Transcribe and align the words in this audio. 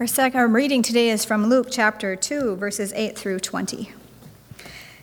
Our 0.00 0.06
second 0.06 0.54
reading 0.54 0.80
today 0.80 1.10
is 1.10 1.26
from 1.26 1.50
Luke 1.50 1.66
chapter 1.70 2.16
2, 2.16 2.56
verses 2.56 2.90
8 2.96 3.18
through 3.18 3.40
20. 3.40 3.92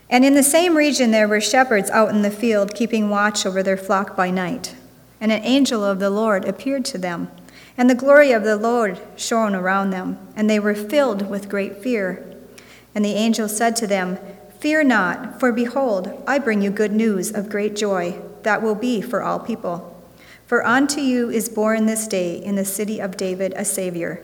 And 0.10 0.26
in 0.26 0.34
the 0.34 0.42
same 0.42 0.76
region 0.76 1.12
there 1.12 1.28
were 1.28 1.40
shepherds 1.40 1.92
out 1.92 2.10
in 2.10 2.24
the 2.24 2.32
field, 2.32 2.74
keeping 2.74 3.08
watch 3.08 3.46
over 3.46 3.62
their 3.62 3.78
flock 3.78 4.16
by 4.16 4.32
night. 4.32 4.76
And 5.22 5.32
an 5.32 5.44
angel 5.44 5.84
of 5.86 6.00
the 6.00 6.10
Lord 6.10 6.46
appeared 6.46 6.84
to 6.86 6.98
them, 6.98 7.30
and 7.78 7.88
the 7.88 7.94
glory 7.94 8.32
of 8.32 8.44
the 8.44 8.56
Lord 8.56 9.00
shone 9.16 9.54
around 9.54 9.92
them, 9.92 10.18
and 10.36 10.50
they 10.50 10.60
were 10.60 10.74
filled 10.74 11.30
with 11.30 11.48
great 11.48 11.78
fear. 11.78 12.26
And 12.96 13.06
the 13.06 13.14
angel 13.14 13.48
said 13.48 13.76
to 13.76 13.86
them, 13.86 14.18
Fear 14.60 14.86
not, 14.86 15.40
for 15.40 15.52
behold, 15.52 16.24
I 16.26 16.40
bring 16.40 16.64
you 16.64 16.72
good 16.72 16.92
news 16.92 17.32
of 17.32 17.50
great 17.50 17.76
joy 17.76 18.20
that 18.42 18.64
will 18.64 18.74
be 18.74 19.02
for 19.02 19.22
all 19.22 19.38
people. 19.38 19.96
For 20.48 20.66
unto 20.66 21.02
you 21.02 21.30
is 21.30 21.50
born 21.50 21.86
this 21.86 22.08
day 22.08 22.44
in 22.44 22.56
the 22.56 22.66
city 22.66 23.00
of 23.00 23.16
David 23.16 23.54
a 23.56 23.64
Savior 23.64 24.24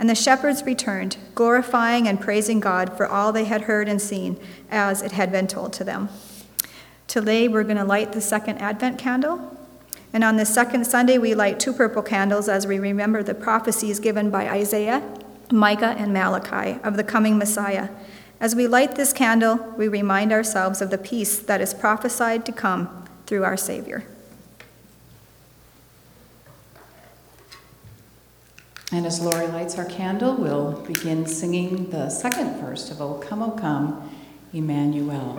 And 0.00 0.08
the 0.08 0.14
shepherds 0.14 0.64
returned, 0.64 1.18
glorifying 1.34 2.08
and 2.08 2.18
praising 2.18 2.58
God 2.58 2.96
for 2.96 3.06
all 3.06 3.32
they 3.32 3.44
had 3.44 3.62
heard 3.62 3.86
and 3.86 4.00
seen, 4.00 4.40
as 4.70 5.02
it 5.02 5.12
had 5.12 5.30
been 5.30 5.46
told 5.46 5.74
to 5.74 5.84
them. 5.84 6.08
Today 7.06 7.48
we're 7.48 7.64
going 7.64 7.76
to 7.76 7.84
light 7.84 8.12
the 8.12 8.20
second 8.22 8.58
Advent 8.58 8.98
candle. 8.98 9.58
And 10.14 10.24
on 10.24 10.38
the 10.38 10.46
second 10.46 10.86
Sunday, 10.86 11.18
we 11.18 11.34
light 11.34 11.60
two 11.60 11.74
purple 11.74 12.02
candles 12.02 12.48
as 12.48 12.66
we 12.66 12.78
remember 12.78 13.22
the 13.22 13.34
prophecies 13.34 14.00
given 14.00 14.30
by 14.30 14.48
Isaiah, 14.48 15.02
Micah, 15.52 15.94
and 15.98 16.14
Malachi 16.14 16.80
of 16.82 16.96
the 16.96 17.04
coming 17.04 17.36
Messiah. 17.36 17.90
As 18.40 18.56
we 18.56 18.66
light 18.66 18.96
this 18.96 19.12
candle, 19.12 19.56
we 19.76 19.86
remind 19.86 20.32
ourselves 20.32 20.80
of 20.80 20.88
the 20.88 20.96
peace 20.96 21.38
that 21.38 21.60
is 21.60 21.74
prophesied 21.74 22.46
to 22.46 22.52
come 22.52 23.04
through 23.26 23.44
our 23.44 23.58
Savior. 23.58 24.06
And 28.92 29.06
as 29.06 29.20
Lori 29.20 29.46
lights 29.46 29.78
our 29.78 29.84
candle, 29.84 30.34
we'll 30.34 30.72
begin 30.82 31.24
singing 31.24 31.90
the 31.90 32.10
second 32.10 32.60
verse 32.60 32.90
of 32.90 33.00
O 33.00 33.14
Come, 33.14 33.40
O 33.42 33.52
Come, 33.52 34.10
Emmanuel. 34.52 35.38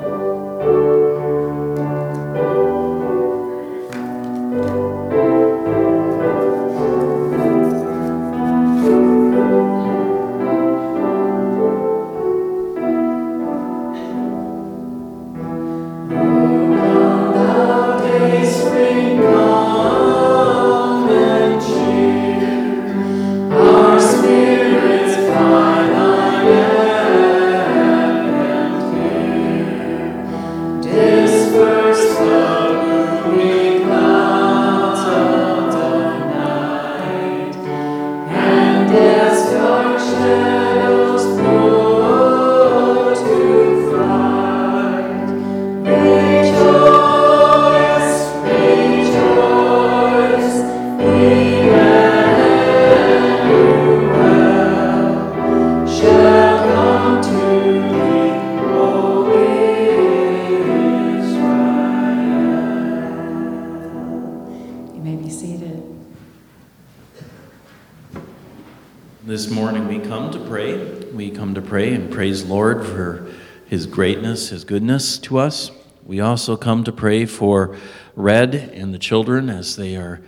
Praise 72.31 72.45
Lord 72.45 72.85
for 72.85 73.29
his 73.67 73.85
greatness, 73.85 74.51
his 74.51 74.63
goodness 74.63 75.17
to 75.17 75.37
us. 75.37 75.69
We 76.05 76.21
also 76.21 76.55
come 76.55 76.85
to 76.85 76.93
pray 76.93 77.25
for 77.25 77.75
Red 78.15 78.55
and 78.55 78.93
the 78.93 78.97
children 78.97 79.49
as 79.49 79.75
they 79.75 79.97
are 79.97 80.21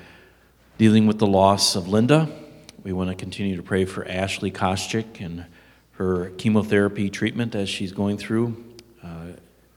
dealing 0.77 1.07
with 1.07 1.17
the 1.17 1.27
loss 1.27 1.77
of 1.77 1.87
Linda. 1.87 2.27
We 2.83 2.91
want 2.91 3.09
to 3.09 3.15
continue 3.15 3.55
to 3.55 3.63
pray 3.63 3.85
for 3.85 4.05
Ashley 4.05 4.51
Koschik 4.51 5.21
and 5.21 5.45
her 5.91 6.31
chemotherapy 6.31 7.09
treatment 7.09 7.55
as 7.55 7.69
she's 7.69 7.93
going 7.93 8.17
through. 8.17 8.61
Uh, 9.01 9.27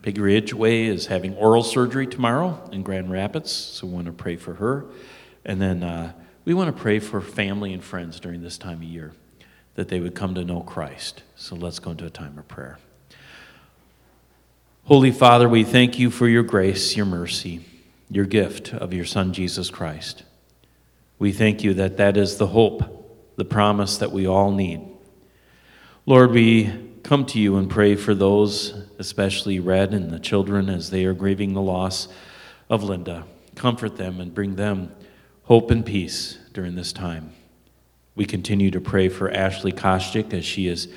Peggy 0.02 0.20
Ridgeway 0.20 0.86
is 0.86 1.06
having 1.06 1.36
oral 1.36 1.62
surgery 1.62 2.08
tomorrow 2.08 2.60
in 2.72 2.82
Grand 2.82 3.08
Rapids, 3.08 3.52
so 3.52 3.86
we 3.86 3.92
want 3.92 4.06
to 4.06 4.12
pray 4.12 4.34
for 4.34 4.54
her. 4.54 4.84
And 5.44 5.62
then 5.62 5.84
uh, 5.84 6.12
we 6.44 6.54
want 6.54 6.74
to 6.74 6.82
pray 6.82 6.98
for 6.98 7.20
family 7.20 7.72
and 7.72 7.84
friends 7.84 8.18
during 8.18 8.42
this 8.42 8.58
time 8.58 8.78
of 8.78 8.82
year 8.82 9.12
that 9.76 9.88
they 9.88 10.00
would 10.00 10.14
come 10.14 10.34
to 10.34 10.44
know 10.44 10.60
Christ. 10.60 11.22
So 11.36 11.54
let's 11.54 11.78
go 11.78 11.92
into 11.92 12.06
a 12.06 12.10
time 12.10 12.36
of 12.38 12.48
prayer. 12.48 12.78
Holy 14.84 15.10
Father, 15.10 15.48
we 15.48 15.64
thank 15.64 15.98
you 15.98 16.10
for 16.10 16.28
your 16.28 16.42
grace, 16.42 16.96
your 16.96 17.06
mercy, 17.06 17.64
your 18.10 18.24
gift 18.24 18.72
of 18.72 18.92
your 18.92 19.04
Son, 19.04 19.32
Jesus 19.32 19.70
Christ. 19.70 20.22
We 21.18 21.32
thank 21.32 21.62
you 21.62 21.74
that 21.74 21.96
that 21.96 22.16
is 22.16 22.38
the 22.38 22.48
hope, 22.48 23.34
the 23.36 23.44
promise 23.44 23.98
that 23.98 24.12
we 24.12 24.26
all 24.26 24.50
need. 24.50 24.80
Lord, 26.04 26.30
we 26.30 26.72
come 27.02 27.26
to 27.26 27.38
you 27.38 27.56
and 27.56 27.68
pray 27.68 27.96
for 27.96 28.14
those, 28.14 28.74
especially 28.98 29.60
Red 29.60 29.92
and 29.92 30.10
the 30.10 30.20
children, 30.20 30.68
as 30.68 30.90
they 30.90 31.04
are 31.04 31.14
grieving 31.14 31.52
the 31.52 31.60
loss 31.60 32.08
of 32.70 32.82
Linda. 32.82 33.24
Comfort 33.54 33.96
them 33.96 34.20
and 34.20 34.34
bring 34.34 34.56
them 34.56 34.94
hope 35.44 35.70
and 35.70 35.84
peace 35.84 36.38
during 36.52 36.74
this 36.74 36.92
time. 36.92 37.32
We 38.16 38.24
continue 38.24 38.70
to 38.70 38.80
pray 38.80 39.10
for 39.10 39.30
Ashley 39.30 39.72
Koschik 39.72 40.32
as 40.32 40.44
she 40.44 40.66
is 40.66 40.88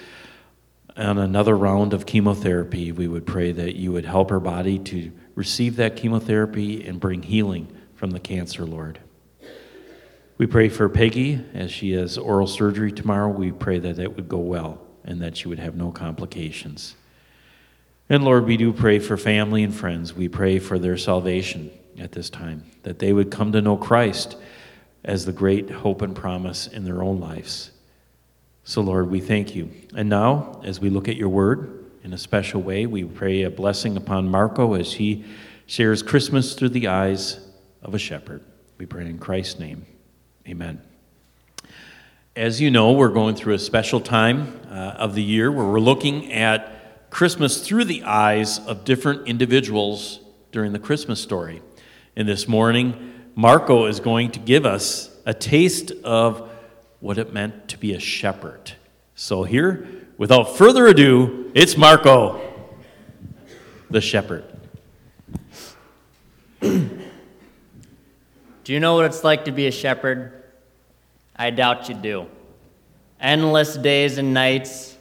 on 0.96 1.18
another 1.18 1.56
round 1.56 1.94
of 1.94 2.06
chemotherapy. 2.06 2.94
We 2.94 3.10
would 3.10 3.26
pray 3.26 3.52
that 3.52 3.76
you 3.76 3.92
would 3.92 4.06
help 4.06 4.30
her 4.30 4.40
body 4.40 4.80
to 4.80 5.12
receive 5.36 5.76
that 5.76 5.98
chemotherapy 5.98 6.88
and 6.88 7.00
bring 7.00 7.22
healing 7.22 7.68
from 7.96 8.12
the 8.12 8.22
cancer, 8.22 8.66
Lord. 8.66 9.00
We 10.38 10.48
pray 10.48 10.70
for 10.70 10.88
Peggy 10.88 11.44
as 11.54 11.72
she 11.72 11.92
has 11.92 12.18
oral 12.18 12.48
surgery 12.48 12.94
tomorrow. 12.94 13.28
We 13.28 13.52
pray 13.52 13.80
that 13.80 14.00
it 14.00 14.16
would 14.16 14.30
go 14.30 14.38
well 14.38 14.80
and 15.04 15.22
that 15.22 15.36
she 15.36 15.50
would 15.50 15.60
have 15.60 15.76
no 15.76 15.92
complications. 15.92 16.96
And 18.08 18.24
Lord, 18.24 18.46
we 18.46 18.56
do 18.56 18.72
pray 18.72 19.00
for 19.00 19.18
family 19.18 19.62
and 19.64 19.76
friends. 19.76 20.14
We 20.14 20.30
pray 20.30 20.58
for 20.60 20.80
their 20.80 20.98
salvation 20.98 21.70
at 22.00 22.14
this 22.14 22.30
time, 22.30 22.64
that 22.84 23.00
they 23.00 23.12
would 23.12 23.30
come 23.30 23.52
to 23.52 23.62
know 23.62 23.76
Christ 23.76 24.38
as 25.04 25.26
the 25.26 25.32
great 25.32 25.70
hope 25.70 26.02
and 26.02 26.16
promise 26.16 26.68
in 26.68 26.86
their 26.86 27.02
own 27.02 27.20
lives. 27.20 27.72
So, 28.64 28.82
Lord, 28.82 29.10
we 29.10 29.20
thank 29.20 29.56
you. 29.56 29.72
And 29.96 30.10
now, 30.10 30.62
as 30.64 30.80
we 30.80 30.90
look 30.90 31.08
at 31.08 31.16
your 31.16 31.30
word 31.30 31.86
in 32.04 32.14
a 32.14 32.18
special 32.18 32.62
way, 32.62 32.86
we 32.86 33.04
pray 33.04 33.44
a 33.44 33.50
blessing 33.50 33.98
upon 33.98 34.30
Marco 34.30 34.74
as 34.74 34.94
he 34.94 35.26
shares 35.66 36.04
Christmas 36.04 36.54
through 36.54 36.70
the 36.70 36.88
eyes 36.88 37.40
of 37.82 37.94
a 37.94 38.00
shepherd. 38.00 38.42
We 38.78 38.86
pray 38.86 39.06
in 39.06 39.18
Christ's 39.18 39.60
name. 39.60 39.86
Amen. 40.48 40.82
As 42.36 42.62
you 42.62 42.72
know, 42.72 42.92
we're 42.92 43.10
going 43.10 43.36
through 43.36 43.56
a 43.56 43.60
special 43.60 44.00
time 44.00 44.60
uh, 44.70 44.74
of 44.98 45.16
the 45.16 45.24
year 45.24 45.52
where 45.52 45.66
we're 45.66 45.80
looking 45.80 46.32
at 46.32 47.10
Christmas 47.10 47.66
through 47.66 47.86
the 47.86 48.04
eyes 48.04 48.60
of 48.60 48.86
different 48.86 49.28
individuals 49.28 50.20
during 50.52 50.74
the 50.74 50.80
Christmas 50.80 51.20
story. 51.20 51.62
And 52.16 52.28
this 52.28 52.48
morning, 52.48 53.09
Marco 53.40 53.86
is 53.86 54.02
going 54.02 54.30
to 54.32 54.38
give 54.38 54.66
us 54.66 55.10
a 55.26 55.34
taste 55.34 55.94
of 56.04 56.52
what 57.00 57.18
it 57.18 57.32
meant 57.32 57.70
to 57.70 57.78
be 57.78 57.94
a 57.94 58.00
shepherd. 58.00 58.74
So, 59.16 59.46
here, 59.46 59.88
without 60.18 60.58
further 60.58 60.88
ado, 60.88 61.50
it's 61.56 61.78
Marco, 61.78 62.42
the 63.90 64.02
shepherd. 64.02 64.44
Do 66.60 67.00
you 68.66 68.82
know 68.82 68.96
what 68.96 69.06
it's 69.06 69.24
like 69.24 69.46
to 69.46 69.54
be 69.54 69.68
a 69.68 69.72
shepherd? 69.72 70.44
I 71.34 71.50
doubt 71.52 71.88
you 71.88 71.96
do. 71.96 72.28
Endless 73.22 73.78
days 73.78 74.18
and 74.18 74.34
nights 74.34 74.98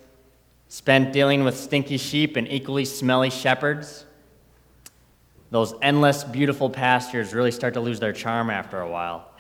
spent 0.69 1.13
dealing 1.13 1.43
with 1.43 1.59
stinky 1.59 1.97
sheep 1.97 2.37
and 2.37 2.47
equally 2.47 2.85
smelly 2.85 3.31
shepherds. 3.31 4.05
Those 5.51 5.75
endless, 5.81 6.25
beautiful 6.25 6.69
pastures 6.69 7.33
really 7.33 7.51
start 7.51 7.75
to 7.75 7.81
lose 7.81 8.01
their 8.01 8.13
charm 8.13 8.51
after 8.51 8.81
a 8.81 8.91
while. 8.91 9.31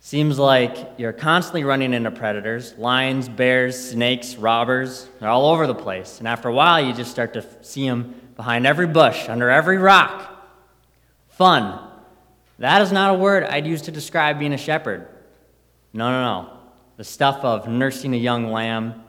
Seems 0.00 0.38
like 0.38 0.76
you're 0.98 1.12
constantly 1.12 1.64
running 1.64 1.92
into 1.92 2.10
predators 2.10 2.74
lions, 2.78 3.28
bears, 3.28 3.90
snakes, 3.90 4.36
robbers. 4.36 5.08
They're 5.18 5.28
all 5.28 5.46
over 5.46 5.66
the 5.66 5.74
place. 5.74 6.18
And 6.18 6.28
after 6.28 6.48
a 6.48 6.52
while, 6.52 6.84
you 6.84 6.92
just 6.92 7.10
start 7.10 7.34
to 7.34 7.44
see 7.62 7.88
them 7.88 8.14
behind 8.36 8.66
every 8.66 8.86
bush, 8.86 9.28
under 9.28 9.50
every 9.50 9.78
rock. 9.78 10.32
Fun. 11.28 11.80
That 12.58 12.80
is 12.82 12.92
not 12.92 13.14
a 13.14 13.18
word 13.18 13.44
I'd 13.44 13.66
use 13.66 13.82
to 13.82 13.90
describe 13.90 14.38
being 14.38 14.52
a 14.52 14.58
shepherd. 14.58 15.08
No, 15.92 16.10
no, 16.10 16.22
no. 16.22 16.50
The 16.96 17.04
stuff 17.04 17.44
of 17.44 17.68
nursing 17.68 18.14
a 18.14 18.18
young 18.18 18.50
lamb 18.50 19.02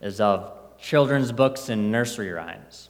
is 0.00 0.20
of 0.20 0.52
children's 0.78 1.30
books 1.30 1.68
and 1.68 1.92
nursery 1.92 2.30
rhymes. 2.30 2.89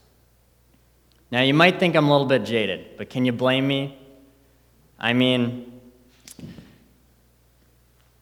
Now, 1.31 1.43
you 1.43 1.55
might 1.55 1.79
think 1.79 1.95
I'm 1.95 2.09
a 2.09 2.11
little 2.11 2.27
bit 2.27 2.45
jaded, 2.45 2.97
but 2.97 3.09
can 3.09 3.25
you 3.25 3.33
blame 3.33 3.67
me? 3.67 3.97
I 4.99 5.13
mean, 5.13 5.81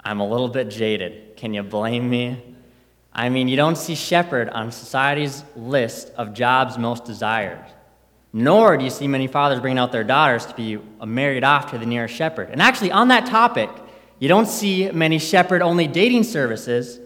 I'm 0.00 0.20
a 0.20 0.28
little 0.28 0.48
bit 0.48 0.68
jaded. 0.68 1.36
Can 1.36 1.54
you 1.54 1.62
blame 1.62 2.08
me? 2.08 2.56
I 3.12 3.30
mean, 3.30 3.48
you 3.48 3.56
don't 3.56 3.76
see 3.76 3.94
shepherd 3.94 4.48
on 4.50 4.70
society's 4.70 5.42
list 5.56 6.10
of 6.16 6.34
jobs 6.34 6.78
most 6.78 7.04
desired. 7.04 7.64
Nor 8.32 8.76
do 8.76 8.84
you 8.84 8.90
see 8.90 9.08
many 9.08 9.26
fathers 9.26 9.58
bringing 9.58 9.78
out 9.78 9.90
their 9.90 10.04
daughters 10.04 10.44
to 10.46 10.54
be 10.54 10.78
married 11.04 11.44
off 11.44 11.70
to 11.70 11.78
the 11.78 11.86
nearest 11.86 12.14
shepherd. 12.14 12.50
And 12.50 12.60
actually, 12.60 12.92
on 12.92 13.08
that 13.08 13.26
topic, 13.26 13.70
you 14.18 14.28
don't 14.28 14.46
see 14.46 14.90
many 14.90 15.18
shepherd 15.18 15.62
only 15.62 15.86
dating 15.86 16.24
services. 16.24 17.00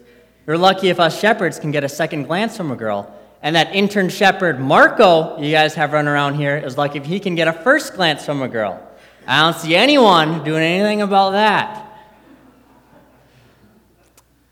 You're 0.46 0.58
lucky 0.58 0.88
if 0.88 0.98
us 0.98 1.19
shepherds 1.19 1.58
can 1.60 1.70
get 1.70 1.84
a 1.84 1.88
second 1.88 2.25
glance 2.25 2.56
from 2.56 2.72
a 2.72 2.76
girl. 2.76 3.14
And 3.42 3.56
that 3.56 3.74
intern 3.74 4.08
shepherd, 4.08 4.60
Marco, 4.60 5.36
you 5.38 5.50
guys 5.50 5.74
have 5.74 5.92
run 5.92 6.06
around 6.06 6.34
here, 6.34 6.56
is 6.56 6.78
like 6.78 6.94
if 6.94 7.04
he 7.04 7.18
can 7.18 7.34
get 7.34 7.48
a 7.48 7.52
first 7.52 7.94
glance 7.94 8.24
from 8.24 8.40
a 8.40 8.48
girl. 8.48 8.80
I 9.26 9.40
don't 9.40 9.60
see 9.60 9.74
anyone 9.74 10.44
doing 10.44 10.62
anything 10.62 11.02
about 11.02 11.30
that. 11.30 11.88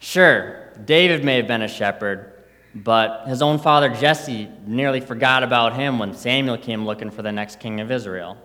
Sure, 0.00 0.72
David 0.84 1.24
may 1.24 1.36
have 1.36 1.46
been 1.46 1.62
a 1.62 1.68
shepherd, 1.68 2.32
but 2.74 3.26
his 3.28 3.42
own 3.42 3.58
father 3.58 3.90
Jesse 3.90 4.48
nearly 4.66 5.00
forgot 5.00 5.44
about 5.44 5.74
him 5.74 5.98
when 5.98 6.14
Samuel 6.14 6.58
came 6.58 6.84
looking 6.84 7.10
for 7.10 7.22
the 7.22 7.30
next 7.30 7.60
king 7.60 7.80
of 7.80 7.92
Israel. 7.92 8.36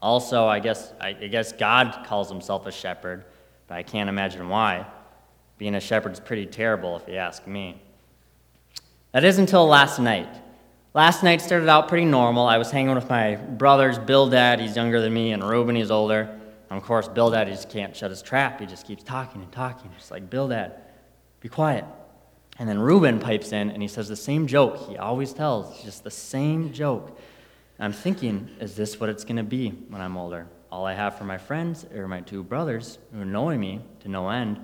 Also, 0.00 0.46
I 0.46 0.58
guess, 0.58 0.92
I 1.00 1.12
guess 1.12 1.52
God 1.52 2.04
calls 2.04 2.28
himself 2.28 2.66
a 2.66 2.72
shepherd, 2.72 3.24
but 3.68 3.74
I 3.74 3.84
can't 3.84 4.08
imagine 4.08 4.48
why. 4.48 4.86
Being 5.58 5.76
a 5.76 5.80
shepherd's 5.80 6.18
pretty 6.18 6.46
terrible, 6.46 6.96
if 6.96 7.06
you 7.06 7.14
ask 7.14 7.46
me. 7.46 7.80
That 9.12 9.24
is 9.24 9.38
until 9.38 9.66
last 9.66 9.98
night. 9.98 10.28
Last 10.94 11.22
night 11.22 11.42
started 11.42 11.68
out 11.68 11.88
pretty 11.88 12.06
normal. 12.06 12.46
I 12.46 12.56
was 12.56 12.70
hanging 12.70 12.94
with 12.94 13.10
my 13.10 13.36
brothers, 13.36 13.98
Bildad, 13.98 14.58
he's 14.58 14.74
younger 14.74 15.02
than 15.02 15.12
me, 15.12 15.32
and 15.32 15.46
Reuben, 15.46 15.76
he's 15.76 15.90
older. 15.90 16.22
And 16.70 16.78
of 16.78 16.82
course, 16.82 17.08
Bildad, 17.08 17.46
he 17.46 17.52
just 17.52 17.68
can't 17.68 17.94
shut 17.94 18.10
his 18.10 18.22
trap. 18.22 18.58
He 18.60 18.66
just 18.66 18.86
keeps 18.86 19.02
talking 19.02 19.42
and 19.42 19.52
talking. 19.52 19.90
Just 19.98 20.10
like, 20.10 20.30
Bildad, 20.30 20.80
be 21.40 21.50
quiet. 21.50 21.84
And 22.58 22.66
then 22.66 22.78
Reuben 22.78 23.18
pipes 23.18 23.52
in 23.52 23.70
and 23.70 23.82
he 23.82 23.88
says 23.88 24.08
the 24.08 24.16
same 24.16 24.46
joke 24.46 24.88
he 24.88 24.96
always 24.96 25.34
tells, 25.34 25.82
just 25.82 26.04
the 26.04 26.10
same 26.10 26.72
joke. 26.72 27.18
I'm 27.78 27.92
thinking, 27.92 28.48
is 28.60 28.76
this 28.76 28.98
what 28.98 29.10
it's 29.10 29.24
going 29.24 29.36
to 29.36 29.42
be 29.42 29.70
when 29.88 30.00
I'm 30.00 30.16
older? 30.16 30.46
All 30.70 30.86
I 30.86 30.94
have 30.94 31.18
for 31.18 31.24
my 31.24 31.36
friends 31.36 31.84
are 31.94 32.08
my 32.08 32.20
two 32.20 32.42
brothers 32.42 32.98
who 33.12 33.26
knowing 33.26 33.60
me 33.60 33.80
to 34.00 34.08
no 34.08 34.30
end, 34.30 34.58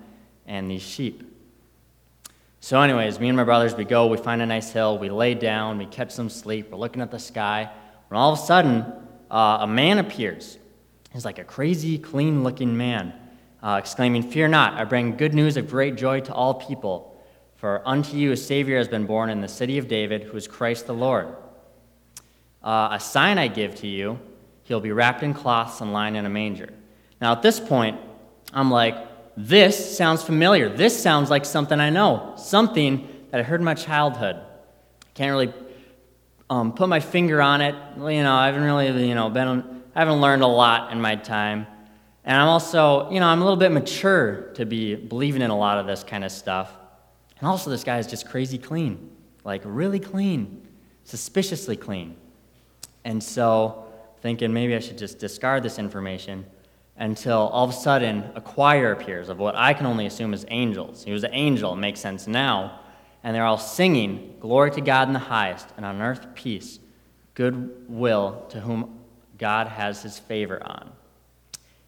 and 0.46 0.70
these 0.70 0.80
sheep. 0.80 1.27
So, 2.60 2.80
anyways, 2.80 3.20
me 3.20 3.28
and 3.28 3.36
my 3.36 3.44
brothers, 3.44 3.74
we 3.76 3.84
go, 3.84 4.08
we 4.08 4.16
find 4.16 4.42
a 4.42 4.46
nice 4.46 4.72
hill, 4.72 4.98
we 4.98 5.10
lay 5.10 5.34
down, 5.34 5.78
we 5.78 5.86
catch 5.86 6.10
some 6.10 6.28
sleep, 6.28 6.70
we're 6.70 6.78
looking 6.78 7.00
at 7.00 7.10
the 7.10 7.18
sky, 7.18 7.70
when 8.08 8.18
all 8.18 8.32
of 8.32 8.38
a 8.38 8.42
sudden, 8.42 8.84
uh, 9.30 9.58
a 9.60 9.66
man 9.66 9.98
appears. 9.98 10.58
He's 11.12 11.24
like 11.24 11.38
a 11.38 11.44
crazy, 11.44 11.98
clean 11.98 12.42
looking 12.42 12.76
man, 12.76 13.14
uh, 13.62 13.76
exclaiming, 13.78 14.22
Fear 14.22 14.48
not, 14.48 14.74
I 14.74 14.84
bring 14.84 15.16
good 15.16 15.34
news 15.34 15.56
of 15.56 15.70
great 15.70 15.96
joy 15.96 16.20
to 16.20 16.34
all 16.34 16.54
people. 16.54 17.22
For 17.56 17.80
unto 17.86 18.16
you 18.16 18.32
a 18.32 18.36
Savior 18.36 18.76
has 18.78 18.88
been 18.88 19.06
born 19.06 19.30
in 19.30 19.40
the 19.40 19.48
city 19.48 19.78
of 19.78 19.88
David, 19.88 20.24
who 20.24 20.36
is 20.36 20.48
Christ 20.48 20.86
the 20.86 20.94
Lord. 20.94 21.28
Uh, 22.62 22.88
a 22.92 23.00
sign 23.00 23.38
I 23.38 23.48
give 23.48 23.76
to 23.76 23.86
you, 23.86 24.18
he'll 24.64 24.80
be 24.80 24.92
wrapped 24.92 25.22
in 25.22 25.32
cloths 25.32 25.80
and 25.80 25.92
lying 25.92 26.16
in 26.16 26.26
a 26.26 26.28
manger. 26.28 26.72
Now, 27.20 27.32
at 27.32 27.42
this 27.42 27.60
point, 27.60 27.98
I'm 28.52 28.70
like, 28.70 29.07
this 29.40 29.96
sounds 29.96 30.20
familiar. 30.24 30.68
This 30.68 31.00
sounds 31.00 31.30
like 31.30 31.44
something 31.44 31.78
I 31.78 31.90
know, 31.90 32.34
something 32.36 33.08
that 33.30 33.38
I 33.38 33.44
heard 33.44 33.60
in 33.60 33.64
my 33.64 33.74
childhood. 33.74 34.34
I 34.34 35.10
can't 35.14 35.30
really 35.30 35.54
um, 36.50 36.72
put 36.72 36.88
my 36.88 36.98
finger 36.98 37.40
on 37.40 37.60
it. 37.60 37.76
You 37.96 38.24
know, 38.24 38.34
I 38.34 38.46
haven't 38.46 38.64
really, 38.64 39.06
you 39.06 39.14
know, 39.14 39.30
been, 39.30 39.48
I 39.94 40.00
haven't 40.00 40.20
learned 40.20 40.42
a 40.42 40.48
lot 40.48 40.90
in 40.90 41.00
my 41.00 41.14
time. 41.14 41.68
And 42.24 42.36
I'm 42.36 42.48
also, 42.48 43.08
you 43.12 43.20
know, 43.20 43.26
I'm 43.26 43.40
a 43.40 43.44
little 43.44 43.56
bit 43.56 43.70
mature 43.70 44.50
to 44.54 44.66
be 44.66 44.96
believing 44.96 45.40
in 45.40 45.50
a 45.50 45.56
lot 45.56 45.78
of 45.78 45.86
this 45.86 46.02
kind 46.02 46.24
of 46.24 46.32
stuff. 46.32 46.72
And 47.38 47.46
also, 47.46 47.70
this 47.70 47.84
guy 47.84 47.98
is 47.98 48.08
just 48.08 48.28
crazy 48.28 48.58
clean, 48.58 49.08
like 49.44 49.62
really 49.64 50.00
clean, 50.00 50.66
suspiciously 51.04 51.76
clean. 51.76 52.16
And 53.04 53.22
so, 53.22 53.86
thinking 54.20 54.52
maybe 54.52 54.74
I 54.74 54.80
should 54.80 54.98
just 54.98 55.20
discard 55.20 55.62
this 55.62 55.78
information 55.78 56.44
until 56.98 57.38
all 57.38 57.64
of 57.64 57.70
a 57.70 57.74
sudden 57.74 58.24
a 58.34 58.40
choir 58.40 58.92
appears 58.92 59.28
of 59.28 59.38
what 59.38 59.54
I 59.54 59.72
can 59.72 59.86
only 59.86 60.06
assume 60.06 60.34
is 60.34 60.44
angels. 60.48 61.04
He 61.04 61.12
was 61.12 61.24
an 61.24 61.32
angel, 61.32 61.72
it 61.72 61.76
makes 61.76 62.00
sense 62.00 62.26
now. 62.26 62.80
And 63.22 63.34
they're 63.34 63.44
all 63.44 63.58
singing, 63.58 64.36
Glory 64.40 64.70
to 64.72 64.80
God 64.80 65.08
in 65.08 65.14
the 65.14 65.20
highest, 65.20 65.68
and 65.76 65.84
on 65.84 66.00
earth 66.02 66.26
peace, 66.34 66.78
goodwill 67.34 68.46
to 68.50 68.60
whom 68.60 69.00
God 69.38 69.68
has 69.68 70.02
his 70.02 70.18
favor 70.18 70.62
on. 70.64 70.90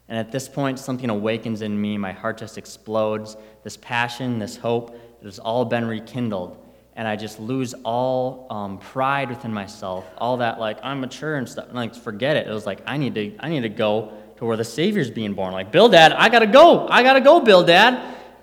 And 0.07 0.17
at 0.17 0.31
this 0.31 0.49
point, 0.49 0.77
something 0.79 1.09
awakens 1.09 1.61
in 1.61 1.79
me. 1.79 1.97
My 1.97 2.11
heart 2.11 2.37
just 2.37 2.57
explodes. 2.57 3.37
This 3.63 3.77
passion, 3.77 4.39
this 4.39 4.57
hope, 4.57 4.91
it 4.91 5.25
has 5.25 5.39
all 5.39 5.63
been 5.63 5.85
rekindled 5.85 6.57
and 6.95 7.07
I 7.07 7.15
just 7.15 7.39
lose 7.39 7.73
all 7.83 8.47
um, 8.49 8.77
pride 8.77 9.29
within 9.29 9.53
myself, 9.53 10.05
all 10.17 10.37
that 10.37 10.59
like 10.59 10.77
I'm 10.83 10.99
mature 10.99 11.35
and 11.35 11.47
stuff. 11.47 11.67
And, 11.67 11.75
like 11.75 11.95
forget 11.95 12.35
it. 12.35 12.47
It 12.47 12.51
was 12.51 12.65
like 12.65 12.81
I 12.85 12.97
need 12.97 13.15
to 13.15 13.35
I 13.39 13.49
need 13.49 13.61
to 13.61 13.69
go 13.69 14.13
to 14.41 14.45
where 14.47 14.57
the 14.57 14.65
Savior's 14.65 15.11
being 15.11 15.35
born. 15.35 15.53
Like 15.53 15.71
Bildad, 15.71 16.13
I 16.13 16.27
gotta 16.29 16.47
go. 16.47 16.87
I 16.87 17.03
gotta 17.03 17.21
go, 17.21 17.41
Bildad. 17.41 17.93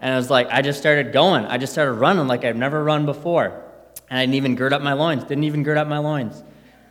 And 0.01 0.15
I 0.15 0.17
was 0.17 0.31
like 0.31 0.47
I 0.49 0.63
just 0.63 0.79
started 0.79 1.13
going. 1.13 1.45
I 1.45 1.59
just 1.59 1.73
started 1.73 1.95
running 1.95 2.29
like 2.29 2.45
I've 2.45 2.57
never 2.57 2.85
run 2.85 3.05
before. 3.05 3.65
And 4.09 4.17
I 4.17 4.23
didn't 4.23 4.37
even 4.37 4.55
gird 4.55 4.73
up 4.73 4.81
my 4.81 4.93
loins. 4.93 5.25
Didn't 5.25 5.43
even 5.43 5.65
gird 5.65 5.77
up 5.77 5.89
my 5.89 5.99
loins. 5.99 6.41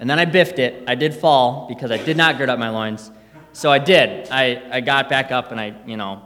And 0.01 0.09
then 0.09 0.19
I 0.19 0.25
biffed 0.25 0.59
it. 0.59 0.83
I 0.87 0.95
did 0.95 1.13
fall 1.13 1.67
because 1.69 1.89
I 1.89 1.95
did 1.95 2.17
not 2.17 2.37
gird 2.37 2.49
up 2.49 2.59
my 2.59 2.69
loins. 2.69 3.09
So 3.53 3.71
I 3.71 3.79
did. 3.79 4.27
I, 4.29 4.61
I 4.69 4.81
got 4.81 5.07
back 5.07 5.31
up 5.31 5.51
and 5.51 5.59
I, 5.59 5.73
you 5.85 5.95
know, 5.95 6.21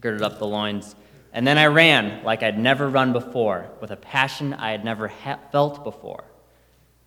girded 0.00 0.22
up 0.22 0.38
the 0.38 0.46
loins. 0.46 0.96
And 1.34 1.46
then 1.46 1.58
I 1.58 1.66
ran 1.66 2.24
like 2.24 2.42
I'd 2.42 2.58
never 2.58 2.88
run 2.88 3.12
before, 3.12 3.68
with 3.82 3.90
a 3.90 3.96
passion 3.96 4.54
I 4.54 4.70
had 4.70 4.82
never 4.82 5.08
ha- 5.08 5.40
felt 5.52 5.84
before. 5.84 6.24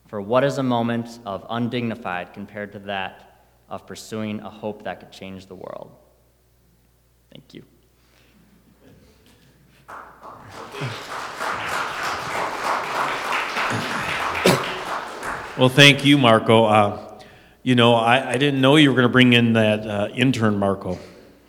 For 0.09 0.21
what 0.21 0.43
is 0.43 0.59
a 0.59 0.63
moment 0.63 1.19
of 1.25 1.43
undignified 1.50 2.33
compared 2.33 2.74
to 2.74 2.79
that 2.79 3.26
of 3.69 3.86
pursuing 3.86 4.39
a 4.39 4.50
hope 4.50 4.83
that 4.83 5.00
could 5.00 5.12
change 5.12 5.47
the 5.47 5.55
world? 5.55 5.95
Thank 7.31 7.53
you. 7.53 7.63
Well, 15.57 15.69
thank 15.69 16.05
you, 16.05 16.17
Marco. 16.17 16.65
Uh, 16.65 17.19
you 17.63 17.75
know, 17.75 17.95
I, 17.95 18.33
I 18.33 18.38
didn't 18.38 18.62
know 18.62 18.75
you 18.75 18.89
were 18.89 18.95
going 18.95 19.07
to 19.07 19.12
bring 19.12 19.33
in 19.33 19.53
that 19.53 19.88
uh, 19.88 20.09
intern, 20.13 20.59
Marco, 20.59 21.00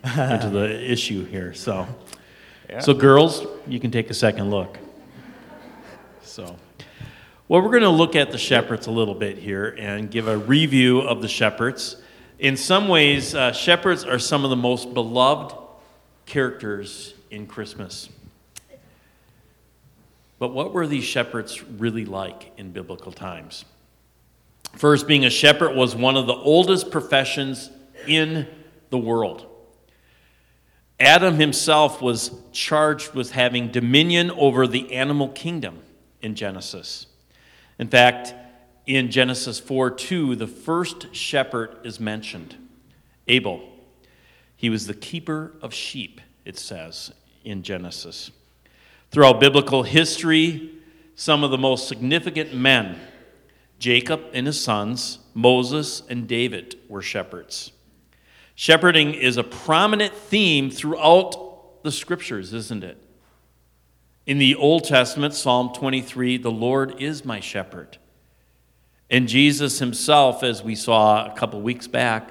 into 0.03 0.49
the 0.51 0.83
issue 0.91 1.25
here. 1.25 1.53
So. 1.53 1.87
So, 2.81 2.93
girls, 2.93 3.47
you 3.67 3.79
can 3.79 3.89
take 3.89 4.11
a 4.11 4.13
second 4.13 4.51
look. 4.51 4.77
So, 6.21 6.55
well, 7.47 7.61
we're 7.63 7.71
going 7.71 7.81
to 7.81 7.89
look 7.89 8.15
at 8.15 8.31
the 8.31 8.37
shepherds 8.37 8.85
a 8.85 8.91
little 8.91 9.15
bit 9.15 9.39
here 9.39 9.75
and 9.79 10.11
give 10.11 10.27
a 10.27 10.37
review 10.37 10.99
of 10.99 11.23
the 11.23 11.27
shepherds. 11.27 11.99
In 12.39 12.55
some 12.55 12.87
ways, 12.87 13.35
uh, 13.35 13.51
shepherds 13.51 14.05
are 14.05 14.17
some 14.17 14.45
of 14.45 14.49
the 14.49 14.55
most 14.55 14.93
beloved 14.93 15.53
characters 16.25 17.13
in 17.29 17.45
Christmas. 17.45 18.07
But 20.39 20.53
what 20.53 20.73
were 20.73 20.87
these 20.87 21.03
shepherds 21.03 21.61
really 21.63 22.05
like 22.05 22.53
in 22.57 22.71
biblical 22.71 23.11
times? 23.11 23.65
First, 24.73 25.05
being 25.05 25.25
a 25.25 25.29
shepherd 25.29 25.75
was 25.75 25.97
one 25.97 26.15
of 26.15 26.27
the 26.27 26.33
oldest 26.33 26.91
professions 26.91 27.69
in 28.07 28.47
the 28.89 28.97
world. 28.97 29.45
Adam 30.97 31.35
himself 31.35 32.01
was 32.01 32.31
charged 32.53 33.13
with 33.13 33.31
having 33.31 33.69
dominion 33.69 34.31
over 34.31 34.65
the 34.65 34.93
animal 34.93 35.27
kingdom 35.27 35.81
in 36.21 36.35
Genesis. 36.35 37.05
In 37.79 37.89
fact, 37.89 38.33
in 38.85 39.11
Genesis 39.11 39.59
4 39.59 39.91
2, 39.91 40.35
the 40.35 40.47
first 40.47 41.13
shepherd 41.15 41.77
is 41.83 41.99
mentioned 41.99 42.55
Abel. 43.27 43.61
He 44.55 44.69
was 44.69 44.87
the 44.87 44.93
keeper 44.93 45.53
of 45.61 45.73
sheep, 45.73 46.19
it 46.45 46.57
says 46.57 47.13
in 47.45 47.63
Genesis. 47.63 48.31
Throughout 49.11 49.39
biblical 49.39 49.83
history, 49.83 50.71
some 51.15 51.43
of 51.43 51.51
the 51.51 51.57
most 51.57 51.87
significant 51.87 52.53
men, 52.53 52.99
Jacob 53.79 54.21
and 54.33 54.47
his 54.47 54.59
sons, 54.61 55.19
Moses 55.33 56.03
and 56.09 56.27
David, 56.27 56.75
were 56.87 57.01
shepherds. 57.01 57.71
Shepherding 58.55 59.13
is 59.13 59.37
a 59.37 59.43
prominent 59.43 60.13
theme 60.13 60.69
throughout 60.69 61.83
the 61.83 61.91
scriptures, 61.91 62.53
isn't 62.53 62.83
it? 62.83 62.97
In 64.25 64.37
the 64.37 64.55
Old 64.55 64.83
Testament, 64.83 65.33
Psalm 65.33 65.71
23, 65.73 66.37
the 66.37 66.51
Lord 66.51 67.01
is 67.01 67.23
my 67.25 67.39
shepherd. 67.39 67.97
And 69.09 69.27
Jesus 69.27 69.79
himself, 69.79 70.43
as 70.43 70.63
we 70.63 70.75
saw 70.75 71.25
a 71.25 71.35
couple 71.35 71.61
weeks 71.61 71.87
back, 71.87 72.29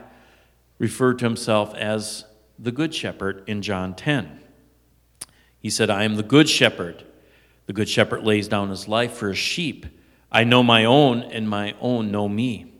referred 0.78 1.18
to 1.18 1.24
himself 1.24 1.74
as 1.74 2.24
the 2.58 2.72
Good 2.72 2.94
Shepherd 2.94 3.44
in 3.46 3.62
John 3.62 3.94
10. 3.94 4.40
He 5.60 5.70
said, 5.70 5.90
I 5.90 6.04
am 6.04 6.14
the 6.14 6.22
Good 6.22 6.48
Shepherd. 6.48 7.04
The 7.66 7.72
Good 7.72 7.88
Shepherd 7.88 8.22
lays 8.22 8.48
down 8.48 8.70
his 8.70 8.86
life 8.86 9.14
for 9.14 9.28
his 9.28 9.38
sheep. 9.38 9.86
I 10.30 10.44
know 10.44 10.62
my 10.62 10.84
own, 10.84 11.22
and 11.22 11.48
my 11.48 11.74
own 11.80 12.10
know 12.10 12.28
me. 12.28 12.72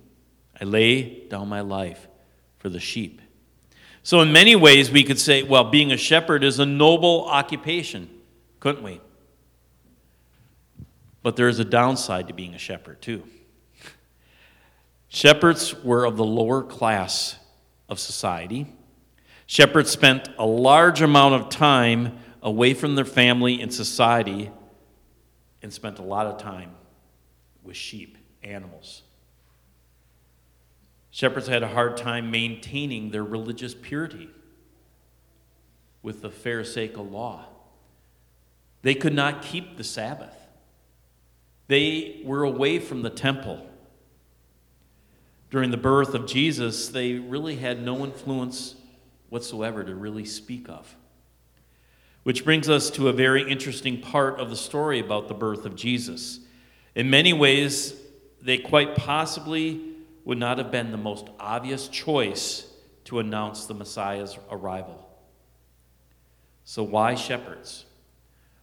I 0.61 0.65
lay 0.65 1.27
down 1.29 1.49
my 1.49 1.61
life 1.61 2.07
for 2.59 2.69
the 2.69 2.81
sheep. 2.81 3.21
So, 4.03 4.21
in 4.21 4.33
many 4.33 4.57
ways, 4.57 4.91
we 4.91 5.03
could 5.03 5.19
say, 5.19 5.43
well, 5.43 5.65
being 5.65 5.93
a 5.93 5.97
shepherd 5.97 6.45
is 6.45 6.59
a 6.59 6.67
noble 6.67 7.27
occupation, 7.27 8.09
couldn't 8.61 8.83
we? 8.83 9.01
But 11.23 11.37
there 11.37 11.49
is 11.49 11.59
a 11.59 11.65
downside 11.65 12.29
to 12.29 12.35
being 12.35 12.55
a 12.55 12.59
shepherd, 12.59 13.03
too. 13.03 13.25
Shepherds 15.09 15.75
were 15.83 16.05
of 16.05 16.17
the 16.17 16.25
lower 16.25 16.63
class 16.63 17.37
of 17.89 17.99
society. 17.99 18.67
Shepherds 19.47 19.91
spent 19.91 20.29
a 20.39 20.47
large 20.47 21.01
amount 21.01 21.35
of 21.35 21.49
time 21.49 22.19
away 22.43 22.75
from 22.75 22.95
their 22.95 23.05
family 23.05 23.61
and 23.61 23.73
society 23.73 24.51
and 25.63 25.73
spent 25.73 25.99
a 25.99 26.03
lot 26.03 26.27
of 26.27 26.39
time 26.39 26.73
with 27.63 27.77
sheep, 27.77 28.19
animals. 28.43 29.03
Shepherds 31.11 31.49
had 31.49 31.63
a 31.63 31.69
hard 31.69 31.97
time 31.97 32.31
maintaining 32.31 33.11
their 33.11 33.25
religious 33.25 33.75
purity 33.75 34.29
with 36.03 36.23
the 36.23 36.31
Pharisaical 36.31 37.07
law. 37.07 37.47
They 38.83 38.95
could 38.95 39.15
not 39.15 39.43
keep 39.43 39.77
the 39.77 39.85
Sabbath. 39.85 40.37
They 41.67 42.21
were 42.25 42.45
away 42.45 42.79
from 42.79 43.03
the 43.03 43.11
temple. 43.11 43.68
During 45.51 45.71
the 45.71 45.77
birth 45.77 46.15
of 46.15 46.27
Jesus, 46.27 46.89
they 46.89 47.15
really 47.15 47.57
had 47.57 47.83
no 47.83 48.05
influence 48.05 48.75
whatsoever 49.31 49.83
to 49.83 49.95
really 49.95 50.25
speak 50.25 50.69
of. 50.69 50.95
Which 52.23 52.45
brings 52.45 52.69
us 52.69 52.91
to 52.91 53.09
a 53.09 53.13
very 53.13 53.51
interesting 53.51 54.01
part 54.01 54.39
of 54.39 54.51
the 54.51 54.57
story 54.57 55.01
about 55.01 55.29
the 55.29 55.35
birth 55.35 55.65
of 55.65 55.75
Jesus. 55.75 56.41
In 56.95 57.09
many 57.09 57.33
ways, 57.33 57.95
they 58.43 58.59
quite 58.59 58.97
possibly 58.97 59.81
would 60.25 60.39
not 60.39 60.59
have 60.59 60.71
been 60.71 60.91
the 60.91 60.99
most 60.99 61.29
obvious 61.41 61.89
choice 61.89 62.67
to 63.05 63.19
announce 63.19 63.65
the 63.65 63.75
Messiah's 63.75 64.37
arrival. 64.51 65.09
So, 66.65 66.83
why 66.83 67.15
shepherds? 67.15 67.87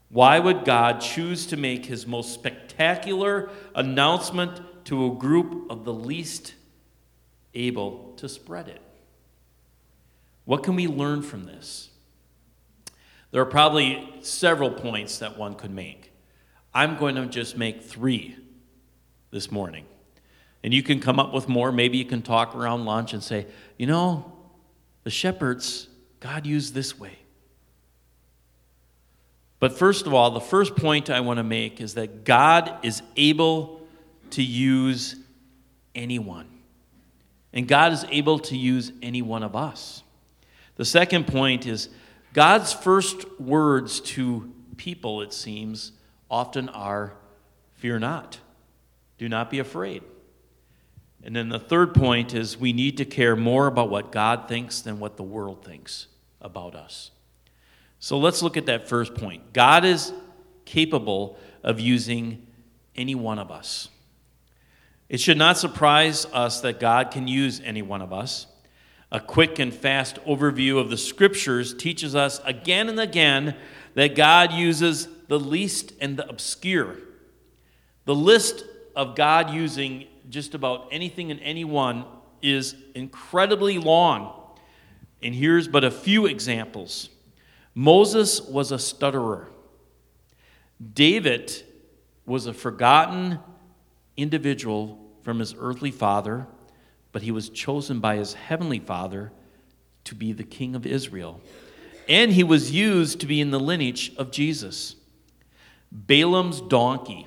Why 0.10 0.38
would 0.38 0.65
God 0.65 1.00
choose 1.00 1.48
to 1.48 1.58
make 1.58 1.88
his 1.88 2.06
most 2.06 2.34
spectacular 2.34 3.50
announcement 3.74 4.62
to 4.86 5.08
a 5.08 5.15
group 5.15 5.72
of 5.72 5.86
the 5.86 5.94
least 5.94 6.54
able 7.56 8.14
to 8.18 8.30
spread 8.30 8.68
it? 8.68 8.82
What 10.46 10.64
can 10.64 10.76
we 10.76 10.88
learn 10.88 11.22
from 11.22 11.46
this? 11.46 11.90
There 13.32 13.42
are 13.42 13.46
probably 13.46 14.14
several 14.22 14.72
points 14.72 15.18
that 15.20 15.38
one 15.38 15.56
could 15.56 15.72
make. 15.72 16.12
I'm 16.74 16.98
going 16.98 17.16
to 17.16 17.26
just 17.26 17.58
make 17.58 17.84
three 17.84 18.38
this 19.32 19.52
morning. 19.52 19.86
And 20.64 20.74
you 20.74 20.84
can 20.84 21.00
come 21.00 21.20
up 21.20 21.34
with 21.34 21.50
more. 21.50 21.72
Maybe 21.72 21.98
you 21.98 22.06
can 22.06 22.22
talk 22.22 22.56
around 22.56 22.86
lunch 22.86 23.14
and 23.14 23.24
say, 23.24 23.48
you 23.78 23.88
know, 23.88 24.32
the 25.04 25.10
shepherds, 25.10 25.88
God 26.20 26.46
used 26.46 26.74
this 26.74 26.98
way. 27.00 27.20
But 29.60 29.78
first 29.78 30.06
of 30.06 30.14
all, 30.14 30.32
the 30.32 30.42
first 30.42 30.76
point 30.76 31.10
I 31.10 31.22
want 31.22 31.38
to 31.38 31.44
make 31.44 31.82
is 31.82 31.96
that 31.96 32.24
God 32.24 32.80
is 32.84 33.02
able 33.16 33.82
to 34.32 34.44
use 34.44 35.16
anyone. 35.94 36.55
And 37.56 37.68
God 37.68 37.94
is 37.94 38.06
able 38.10 38.38
to 38.40 38.58
use 38.58 38.92
any 39.02 39.22
one 39.22 39.42
of 39.42 39.56
us. 39.56 40.04
The 40.76 40.86
second 40.86 41.26
point 41.26 41.66
is 41.66 41.90
God's 42.34 42.74
first 42.74 43.40
words 43.40 44.02
to 44.02 44.54
people, 44.76 45.22
it 45.22 45.32
seems, 45.32 45.94
often 46.30 46.68
are 46.70 47.14
fear 47.76 47.98
not, 47.98 48.40
do 49.18 49.30
not 49.30 49.50
be 49.50 49.60
afraid. 49.60 50.04
And 51.24 51.36
then 51.36 51.50
the 51.50 51.60
third 51.60 51.96
point 51.96 52.34
is 52.34 52.58
we 52.58 52.74
need 52.74 52.98
to 52.98 53.06
care 53.06 53.36
more 53.36 53.68
about 53.68 53.90
what 53.90 54.12
God 54.12 54.48
thinks 54.48 54.82
than 54.82 55.00
what 55.00 55.18
the 55.18 55.24
world 55.24 55.66
thinks 55.66 56.08
about 56.42 56.76
us. 56.76 57.10
So 58.00 58.20
let's 58.20 58.44
look 58.44 58.58
at 58.58 58.68
that 58.68 58.88
first 58.88 59.16
point. 59.16 59.54
God 59.54 59.86
is 59.86 60.14
capable 60.66 61.40
of 61.64 61.80
using 61.80 62.46
any 62.96 63.16
one 63.16 63.40
of 63.40 63.50
us. 63.50 63.90
It 65.08 65.20
should 65.20 65.38
not 65.38 65.58
surprise 65.58 66.26
us 66.34 66.62
that 66.62 66.80
God 66.80 67.12
can 67.12 67.28
use 67.28 67.62
any 67.64 67.82
one 67.82 68.02
of 68.02 68.12
us. 68.12 68.48
A 69.12 69.20
quick 69.20 69.60
and 69.60 69.74
fast 69.74 70.18
overview 70.26 70.80
of 70.80 70.90
the 70.90 70.98
scriptures 70.98 71.74
teaches 71.74 72.16
us 72.16 72.42
again 72.44 72.90
and 72.90 73.00
again 73.00 73.56
that 73.94 74.16
God 74.16 74.52
uses 74.52 75.08
the 75.28 75.40
least 75.40 75.94
and 76.02 76.18
the 76.18 76.28
obscure. 76.28 76.98
The 78.06 78.16
list 78.16 78.66
of 78.96 79.16
God 79.16 79.52
using 79.52 80.08
just 80.30 80.56
about 80.56 80.88
anything 80.92 81.32
and 81.32 81.40
anyone 81.42 82.06
is 82.42 82.76
incredibly 82.96 83.78
long. 83.78 84.42
And 85.22 85.34
here's 85.34 85.68
but 85.68 85.84
a 85.84 85.92
few 85.92 86.26
examples. 86.26 87.10
Moses 87.74 88.42
was 88.42 88.72
a 88.72 88.80
stutterer. 88.80 89.50
David 90.94 91.52
was 92.26 92.48
a 92.48 92.54
forgotten 92.54 93.40
individual 94.18 95.00
from 95.24 95.40
his 95.40 95.56
earthly 95.58 95.92
father 95.92 96.48
but 97.16 97.22
he 97.22 97.32
was 97.32 97.48
chosen 97.48 98.02
by 98.02 98.18
his 98.18 98.34
heavenly 98.34 98.78
Father 98.78 99.32
to 100.04 100.14
be 100.14 100.34
the 100.34 100.44
king 100.44 100.76
of 100.76 100.86
Israel. 100.86 101.40
And 102.10 102.34
he 102.34 102.44
was 102.44 102.74
used 102.74 103.22
to 103.22 103.26
be 103.26 103.40
in 103.40 103.52
the 103.52 103.60
lineage 103.60 104.12
of 104.18 104.32
Jesus. 104.32 104.98
Balaam's 105.94 106.60
donkey. 106.60 107.26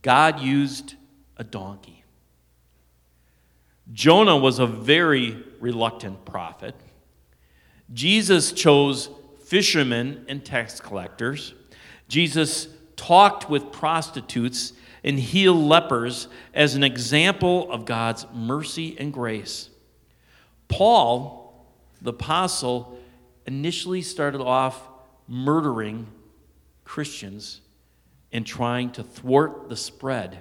God 0.00 0.40
used 0.40 0.94
a 1.36 1.44
donkey. 1.44 2.02
Jonah 3.92 4.38
was 4.38 4.58
a 4.58 4.66
very 4.66 5.44
reluctant 5.60 6.24
prophet. 6.24 6.74
Jesus 7.92 8.52
chose 8.52 9.10
fishermen 9.44 10.24
and 10.30 10.42
tax 10.42 10.80
collectors. 10.80 11.52
Jesus 12.08 12.68
talked 12.96 13.50
with 13.50 13.70
prostitutes 13.70 14.72
and 15.04 15.18
heal 15.18 15.54
lepers 15.54 16.28
as 16.54 16.74
an 16.74 16.82
example 16.82 17.70
of 17.70 17.84
God's 17.84 18.26
mercy 18.34 18.96
and 18.98 19.12
grace. 19.12 19.68
Paul, 20.66 21.66
the 22.00 22.10
apostle, 22.10 22.98
initially 23.46 24.00
started 24.00 24.40
off 24.40 24.88
murdering 25.28 26.06
Christians 26.84 27.60
and 28.32 28.46
trying 28.46 28.90
to 28.92 29.02
thwart 29.02 29.68
the 29.68 29.76
spread 29.76 30.38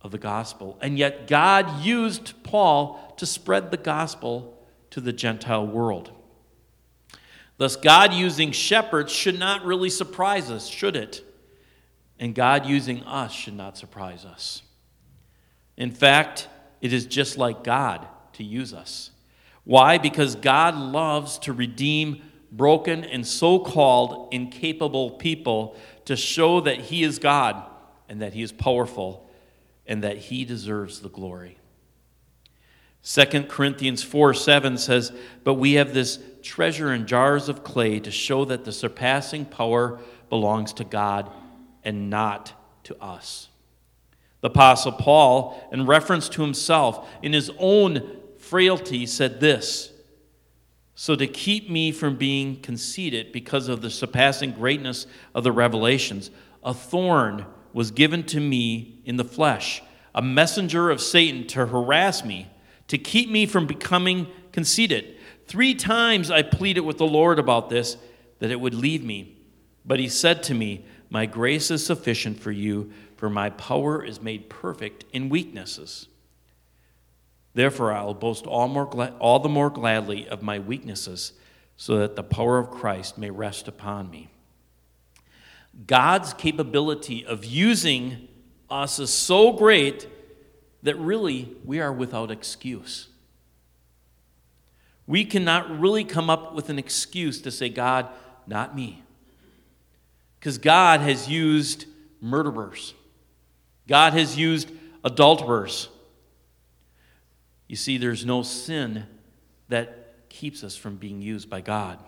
of 0.00 0.10
the 0.10 0.18
gospel. 0.18 0.78
And 0.80 0.98
yet, 0.98 1.28
God 1.28 1.84
used 1.84 2.42
Paul 2.42 3.14
to 3.18 3.26
spread 3.26 3.70
the 3.70 3.76
gospel 3.76 4.58
to 4.90 5.00
the 5.00 5.12
Gentile 5.12 5.66
world. 5.66 6.10
Thus, 7.58 7.76
God 7.76 8.14
using 8.14 8.52
shepherds 8.52 9.12
should 9.12 9.38
not 9.38 9.64
really 9.64 9.90
surprise 9.90 10.50
us, 10.50 10.66
should 10.66 10.96
it? 10.96 11.24
And 12.18 12.34
God 12.34 12.66
using 12.66 13.02
us 13.04 13.32
should 13.32 13.54
not 13.54 13.76
surprise 13.76 14.24
us. 14.24 14.62
In 15.76 15.90
fact, 15.92 16.48
it 16.80 16.92
is 16.92 17.06
just 17.06 17.38
like 17.38 17.62
God 17.62 18.06
to 18.34 18.44
use 18.44 18.74
us. 18.74 19.10
Why? 19.64 19.98
Because 19.98 20.34
God 20.34 20.74
loves 20.74 21.38
to 21.40 21.52
redeem 21.52 22.22
broken 22.50 23.04
and 23.04 23.26
so 23.26 23.58
called 23.58 24.32
incapable 24.32 25.12
people 25.12 25.76
to 26.06 26.16
show 26.16 26.60
that 26.62 26.78
He 26.80 27.02
is 27.02 27.18
God 27.18 27.62
and 28.08 28.22
that 28.22 28.32
He 28.32 28.42
is 28.42 28.50
powerful 28.50 29.28
and 29.86 30.02
that 30.02 30.16
He 30.16 30.44
deserves 30.44 31.00
the 31.00 31.08
glory. 31.08 31.58
2 33.04 33.44
Corinthians 33.44 34.02
4 34.02 34.34
7 34.34 34.78
says, 34.78 35.12
But 35.44 35.54
we 35.54 35.74
have 35.74 35.94
this 35.94 36.18
treasure 36.42 36.92
in 36.92 37.06
jars 37.06 37.48
of 37.48 37.62
clay 37.62 38.00
to 38.00 38.10
show 38.10 38.44
that 38.46 38.64
the 38.64 38.72
surpassing 38.72 39.44
power 39.44 40.00
belongs 40.28 40.72
to 40.74 40.84
God 40.84 41.30
and 41.88 42.10
not 42.10 42.52
to 42.84 43.02
us. 43.02 43.48
The 44.42 44.48
Apostle 44.48 44.92
Paul, 44.92 45.58
in 45.72 45.86
reference 45.86 46.28
to 46.28 46.42
himself, 46.42 47.08
in 47.22 47.32
his 47.32 47.50
own 47.58 48.18
frailty, 48.36 49.06
said 49.06 49.40
this 49.40 49.90
So 50.94 51.16
to 51.16 51.26
keep 51.26 51.70
me 51.70 51.90
from 51.90 52.16
being 52.16 52.60
conceited 52.60 53.32
because 53.32 53.68
of 53.68 53.80
the 53.80 53.88
surpassing 53.88 54.52
greatness 54.52 55.06
of 55.34 55.44
the 55.44 55.50
revelations, 55.50 56.30
a 56.62 56.74
thorn 56.74 57.46
was 57.72 57.90
given 57.90 58.22
to 58.24 58.38
me 58.38 59.00
in 59.06 59.16
the 59.16 59.24
flesh, 59.24 59.82
a 60.14 60.20
messenger 60.20 60.90
of 60.90 61.00
Satan 61.00 61.46
to 61.46 61.64
harass 61.64 62.22
me, 62.22 62.48
to 62.88 62.98
keep 62.98 63.30
me 63.30 63.46
from 63.46 63.66
becoming 63.66 64.26
conceited. 64.52 65.16
Three 65.46 65.74
times 65.74 66.30
I 66.30 66.42
pleaded 66.42 66.82
with 66.82 66.98
the 66.98 67.06
Lord 67.06 67.38
about 67.38 67.70
this, 67.70 67.96
that 68.40 68.50
it 68.50 68.60
would 68.60 68.74
leave 68.74 69.02
me. 69.02 69.38
But 69.86 69.98
he 69.98 70.08
said 70.08 70.42
to 70.44 70.54
me, 70.54 70.84
My 71.10 71.26
grace 71.26 71.70
is 71.70 71.84
sufficient 71.84 72.38
for 72.40 72.50
you, 72.50 72.92
for 73.16 73.30
my 73.30 73.50
power 73.50 74.04
is 74.04 74.20
made 74.20 74.50
perfect 74.50 75.04
in 75.12 75.28
weaknesses. 75.28 76.08
Therefore, 77.54 77.92
I 77.92 78.02
will 78.02 78.14
boast 78.14 78.46
all, 78.46 78.68
more 78.68 78.86
gla- 78.86 79.14
all 79.18 79.40
the 79.40 79.48
more 79.48 79.70
gladly 79.70 80.28
of 80.28 80.42
my 80.42 80.58
weaknesses, 80.58 81.32
so 81.76 81.98
that 81.98 82.14
the 82.14 82.22
power 82.22 82.58
of 82.58 82.70
Christ 82.70 83.18
may 83.18 83.30
rest 83.30 83.68
upon 83.68 84.10
me. 84.10 84.30
God's 85.86 86.34
capability 86.34 87.24
of 87.24 87.44
using 87.44 88.28
us 88.68 88.98
is 88.98 89.10
so 89.10 89.52
great 89.52 90.06
that 90.82 90.96
really 90.96 91.56
we 91.64 91.80
are 91.80 91.92
without 91.92 92.30
excuse. 92.30 93.08
We 95.06 95.24
cannot 95.24 95.80
really 95.80 96.04
come 96.04 96.28
up 96.28 96.54
with 96.54 96.68
an 96.68 96.78
excuse 96.78 97.40
to 97.42 97.50
say, 97.50 97.68
God, 97.68 98.08
not 98.46 98.76
me. 98.76 99.02
Because 100.38 100.58
God 100.58 101.00
has 101.00 101.28
used 101.28 101.86
murderers, 102.20 102.94
God 103.86 104.12
has 104.12 104.36
used 104.36 104.70
adulterers. 105.04 105.88
You 107.66 107.76
see, 107.76 107.98
there's 107.98 108.24
no 108.24 108.42
sin 108.42 109.04
that 109.68 110.28
keeps 110.28 110.64
us 110.64 110.74
from 110.76 110.96
being 110.96 111.20
used 111.20 111.50
by 111.50 111.60
God. 111.60 111.98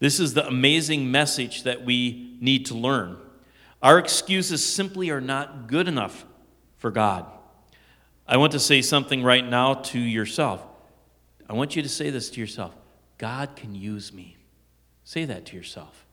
This 0.00 0.20
is 0.20 0.34
the 0.34 0.46
amazing 0.46 1.10
message 1.10 1.64
that 1.64 1.84
we 1.84 2.36
need 2.40 2.66
to 2.66 2.74
learn. 2.74 3.16
Our 3.82 3.98
excuses 3.98 4.64
simply 4.64 5.10
are 5.10 5.20
not 5.20 5.68
good 5.68 5.88
enough 5.88 6.24
for 6.76 6.90
God. 6.90 7.26
I 8.26 8.36
want 8.36 8.52
to 8.52 8.60
say 8.60 8.82
something 8.82 9.22
right 9.22 9.44
now 9.44 9.74
to 9.74 9.98
yourself. 9.98 10.64
I 11.48 11.54
want 11.54 11.76
you 11.76 11.82
to 11.82 11.88
say 11.88 12.10
this 12.10 12.30
to 12.30 12.40
yourself 12.40 12.74
God 13.18 13.56
can 13.56 13.74
use 13.74 14.12
me. 14.12 14.36
Say 15.04 15.24
that 15.24 15.46
to 15.46 15.56
yourself. 15.56 16.04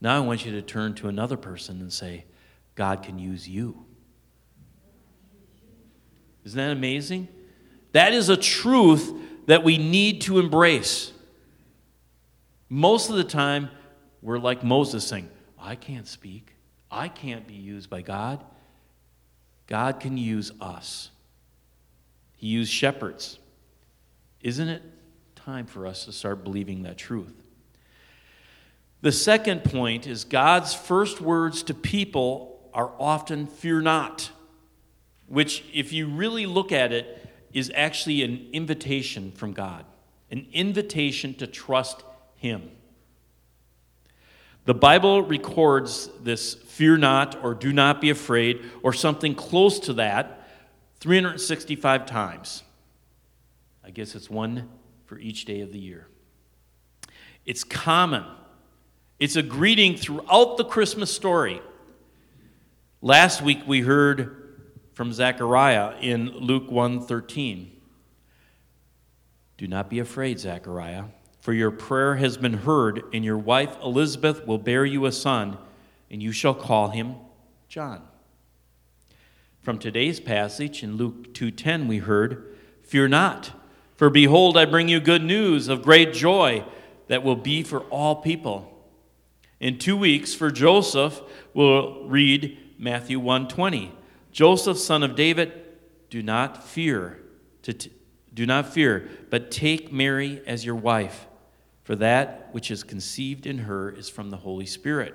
Now 0.00 0.16
I 0.16 0.20
want 0.20 0.44
you 0.44 0.52
to 0.52 0.62
turn 0.62 0.94
to 0.96 1.08
another 1.08 1.36
person 1.36 1.80
and 1.80 1.92
say, 1.92 2.24
God 2.74 3.02
can 3.02 3.18
use 3.18 3.48
you. 3.48 3.84
Isn't 6.44 6.56
that 6.56 6.70
amazing? 6.70 7.28
That 7.92 8.12
is 8.12 8.28
a 8.28 8.36
truth 8.36 9.12
that 9.46 9.64
we 9.64 9.76
need 9.76 10.22
to 10.22 10.38
embrace. 10.38 11.12
Most 12.68 13.10
of 13.10 13.16
the 13.16 13.24
time, 13.24 13.70
we're 14.22 14.38
like 14.38 14.62
Moses 14.62 15.06
saying, 15.06 15.28
I 15.58 15.74
can't 15.74 16.06
speak. 16.06 16.54
I 16.90 17.08
can't 17.08 17.46
be 17.46 17.54
used 17.54 17.90
by 17.90 18.02
God. 18.02 18.44
God 19.66 20.00
can 20.00 20.16
use 20.16 20.52
us. 20.60 21.10
He 22.36 22.46
used 22.46 22.72
shepherds. 22.72 23.38
Isn't 24.40 24.68
it 24.68 24.82
time 25.34 25.66
for 25.66 25.86
us 25.86 26.04
to 26.04 26.12
start 26.12 26.44
believing 26.44 26.82
that 26.84 26.96
truth? 26.96 27.34
The 29.00 29.12
second 29.12 29.64
point 29.64 30.06
is 30.06 30.24
God's 30.24 30.74
first 30.74 31.20
words 31.20 31.62
to 31.64 31.74
people 31.74 32.68
are 32.74 32.92
often 32.98 33.46
fear 33.46 33.80
not, 33.80 34.30
which, 35.26 35.64
if 35.72 35.92
you 35.92 36.08
really 36.08 36.46
look 36.46 36.72
at 36.72 36.92
it, 36.92 37.26
is 37.52 37.70
actually 37.74 38.22
an 38.22 38.48
invitation 38.52 39.32
from 39.32 39.52
God, 39.52 39.84
an 40.30 40.46
invitation 40.52 41.34
to 41.34 41.46
trust 41.46 42.02
Him. 42.36 42.70
The 44.64 44.74
Bible 44.74 45.22
records 45.22 46.10
this 46.20 46.54
fear 46.54 46.98
not 46.98 47.42
or 47.42 47.54
do 47.54 47.72
not 47.72 48.00
be 48.00 48.10
afraid 48.10 48.62
or 48.82 48.92
something 48.92 49.34
close 49.34 49.80
to 49.80 49.94
that 49.94 50.46
365 51.00 52.04
times. 52.04 52.64
I 53.82 53.90
guess 53.90 54.14
it's 54.14 54.28
one 54.28 54.68
for 55.06 55.18
each 55.18 55.46
day 55.46 55.62
of 55.62 55.72
the 55.72 55.78
year. 55.78 56.08
It's 57.46 57.64
common. 57.64 58.24
It's 59.18 59.34
a 59.34 59.42
greeting 59.42 59.96
throughout 59.96 60.58
the 60.58 60.64
Christmas 60.64 61.12
story. 61.12 61.60
Last 63.02 63.42
week 63.42 63.58
we 63.66 63.80
heard 63.80 64.60
from 64.92 65.12
Zechariah 65.12 65.96
in 66.00 66.30
Luke 66.30 66.70
1:13. 66.70 67.72
Do 69.56 69.66
not 69.66 69.90
be 69.90 69.98
afraid, 69.98 70.38
Zechariah, 70.38 71.06
for 71.40 71.52
your 71.52 71.72
prayer 71.72 72.14
has 72.16 72.36
been 72.36 72.58
heard, 72.58 73.02
and 73.12 73.24
your 73.24 73.38
wife 73.38 73.76
Elizabeth 73.82 74.46
will 74.46 74.58
bear 74.58 74.84
you 74.84 75.04
a 75.04 75.10
son, 75.10 75.58
and 76.08 76.22
you 76.22 76.30
shall 76.30 76.54
call 76.54 76.90
him 76.90 77.16
John. 77.68 78.02
From 79.60 79.80
today's 79.80 80.20
passage 80.20 80.84
in 80.84 80.96
Luke 80.96 81.34
2:10 81.34 81.88
we 81.88 81.98
heard, 81.98 82.56
"Fear 82.82 83.08
not, 83.08 83.50
for 83.96 84.10
behold 84.10 84.56
I 84.56 84.64
bring 84.64 84.88
you 84.88 85.00
good 85.00 85.24
news 85.24 85.66
of 85.66 85.82
great 85.82 86.12
joy 86.12 86.64
that 87.08 87.24
will 87.24 87.36
be 87.36 87.64
for 87.64 87.80
all 87.90 88.14
people." 88.14 88.77
In 89.60 89.78
2 89.78 89.96
weeks 89.96 90.34
for 90.34 90.50
Joseph 90.50 91.20
we'll 91.52 92.04
read 92.04 92.56
Matthew 92.78 93.18
1:20. 93.18 93.92
Joseph 94.30 94.78
son 94.78 95.02
of 95.02 95.16
David, 95.16 95.52
do 96.10 96.22
not 96.22 96.62
fear 96.62 97.20
to 97.62 97.72
t- 97.72 97.92
do 98.32 98.46
not 98.46 98.72
fear, 98.72 99.08
but 99.30 99.50
take 99.50 99.92
Mary 99.92 100.40
as 100.46 100.64
your 100.64 100.76
wife, 100.76 101.26
for 101.82 101.96
that 101.96 102.48
which 102.52 102.70
is 102.70 102.84
conceived 102.84 103.46
in 103.46 103.58
her 103.58 103.90
is 103.90 104.08
from 104.08 104.30
the 104.30 104.36
Holy 104.36 104.66
Spirit. 104.66 105.14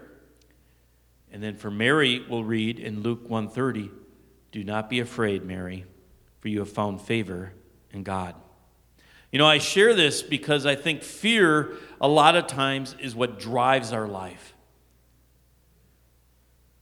And 1.31 1.41
then 1.41 1.55
for 1.55 1.71
Mary 1.71 2.25
we'll 2.29 2.43
read 2.43 2.79
in 2.79 3.01
Luke 3.01 3.29
1:30, 3.29 3.91
do 4.51 4.63
not 4.63 4.89
be 4.89 4.99
afraid, 4.99 5.45
Mary, 5.45 5.85
for 6.41 6.49
you 6.49 6.59
have 6.59 6.69
found 6.69 7.01
favor 7.01 7.53
in 7.91 8.03
God. 8.03 8.35
You 9.33 9.39
know, 9.39 9.47
I 9.47 9.57
share 9.57 9.95
this 9.95 10.21
because 10.21 10.67
I 10.67 10.75
think 10.75 11.01
fear, 11.01 11.75
a 11.99 12.07
lot 12.07 12.35
of 12.35 12.45
times, 12.45 12.95
is 12.99 13.15
what 13.15 13.39
drives 13.39 13.91
our 13.91 14.07
life. 14.07 14.53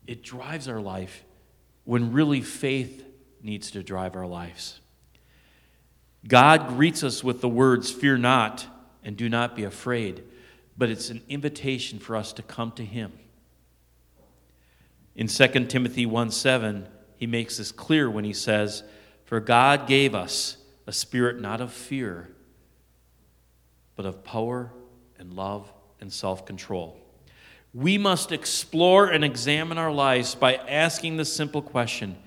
It 0.05 0.21
drives 0.21 0.67
our 0.67 0.81
life 0.81 1.23
when 1.85 2.11
really 2.11 2.41
faith 2.41 3.05
needs 3.41 3.71
to 3.71 3.81
drive 3.81 4.17
our 4.17 4.27
lives. 4.27 4.81
God 6.27 6.67
greets 6.67 7.05
us 7.05 7.23
with 7.23 7.39
the 7.39 7.47
words, 7.47 7.89
Fear 7.89 8.17
not 8.17 8.67
and 9.01 9.15
do 9.15 9.29
not 9.29 9.55
be 9.55 9.63
afraid, 9.63 10.21
but 10.77 10.89
it's 10.89 11.09
an 11.09 11.21
invitation 11.29 11.99
for 11.99 12.17
us 12.17 12.33
to 12.33 12.41
come 12.41 12.73
to 12.73 12.83
Him. 12.83 13.13
In 15.15 15.27
2 15.27 15.47
Timothy 15.67 16.05
1 16.05 16.31
7, 16.31 16.85
he 17.15 17.27
makes 17.27 17.59
this 17.59 17.71
clear 17.71 18.09
when 18.09 18.25
he 18.25 18.33
says, 18.33 18.83
For 19.23 19.39
God 19.39 19.87
gave 19.87 20.13
us 20.13 20.57
a 20.85 20.91
spirit 20.91 21.39
not 21.39 21.61
of 21.61 21.71
fear, 21.71 22.27
but 24.01 24.07
of 24.07 24.23
power 24.23 24.71
and 25.19 25.33
love 25.33 25.71
and 25.99 26.11
self 26.11 26.43
control. 26.43 26.99
We 27.71 27.99
must 27.99 28.31
explore 28.31 29.05
and 29.05 29.23
examine 29.23 29.77
our 29.77 29.91
lives 29.91 30.33
by 30.33 30.55
asking 30.55 31.17
the 31.17 31.25
simple 31.25 31.61
question 31.61 32.17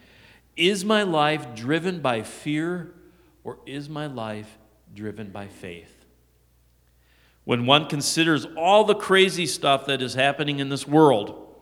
Is 0.56 0.84
my 0.84 1.02
life 1.02 1.52
driven 1.56 1.98
by 1.98 2.22
fear 2.22 2.94
or 3.42 3.58
is 3.66 3.88
my 3.88 4.06
life 4.06 4.56
driven 4.94 5.30
by 5.30 5.48
faith? 5.48 6.06
When 7.42 7.66
one 7.66 7.88
considers 7.88 8.46
all 8.56 8.84
the 8.84 8.94
crazy 8.94 9.46
stuff 9.46 9.86
that 9.86 10.00
is 10.00 10.14
happening 10.14 10.60
in 10.60 10.68
this 10.68 10.86
world, 10.86 11.56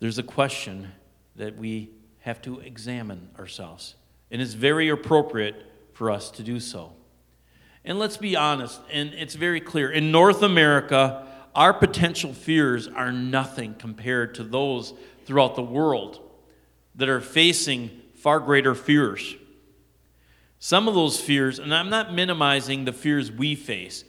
there's 0.00 0.18
a 0.18 0.24
question 0.24 0.90
that 1.36 1.56
we 1.56 1.90
have 2.22 2.42
to 2.42 2.58
examine 2.58 3.28
ourselves. 3.38 3.94
And 4.32 4.42
it's 4.42 4.54
very 4.54 4.88
appropriate 4.88 5.54
for 5.92 6.10
us 6.10 6.32
to 6.32 6.42
do 6.42 6.58
so. 6.58 6.97
And 7.84 7.98
let's 7.98 8.16
be 8.16 8.36
honest, 8.36 8.80
and 8.90 9.14
it's 9.14 9.34
very 9.34 9.60
clear. 9.60 9.90
In 9.90 10.10
North 10.10 10.42
America, 10.42 11.26
our 11.54 11.72
potential 11.72 12.32
fears 12.32 12.86
are 12.88 13.12
nothing 13.12 13.74
compared 13.74 14.34
to 14.36 14.44
those 14.44 14.94
throughout 15.24 15.54
the 15.54 15.62
world 15.62 16.20
that 16.96 17.08
are 17.08 17.20
facing 17.20 17.90
far 18.14 18.40
greater 18.40 18.74
fears. 18.74 19.36
Some 20.58 20.88
of 20.88 20.94
those 20.94 21.20
fears, 21.20 21.58
and 21.58 21.74
I'm 21.74 21.88
not 21.88 22.12
minimizing 22.12 22.84
the 22.84 22.92
fears 22.92 23.30
we 23.30 23.54
face, 23.54 24.04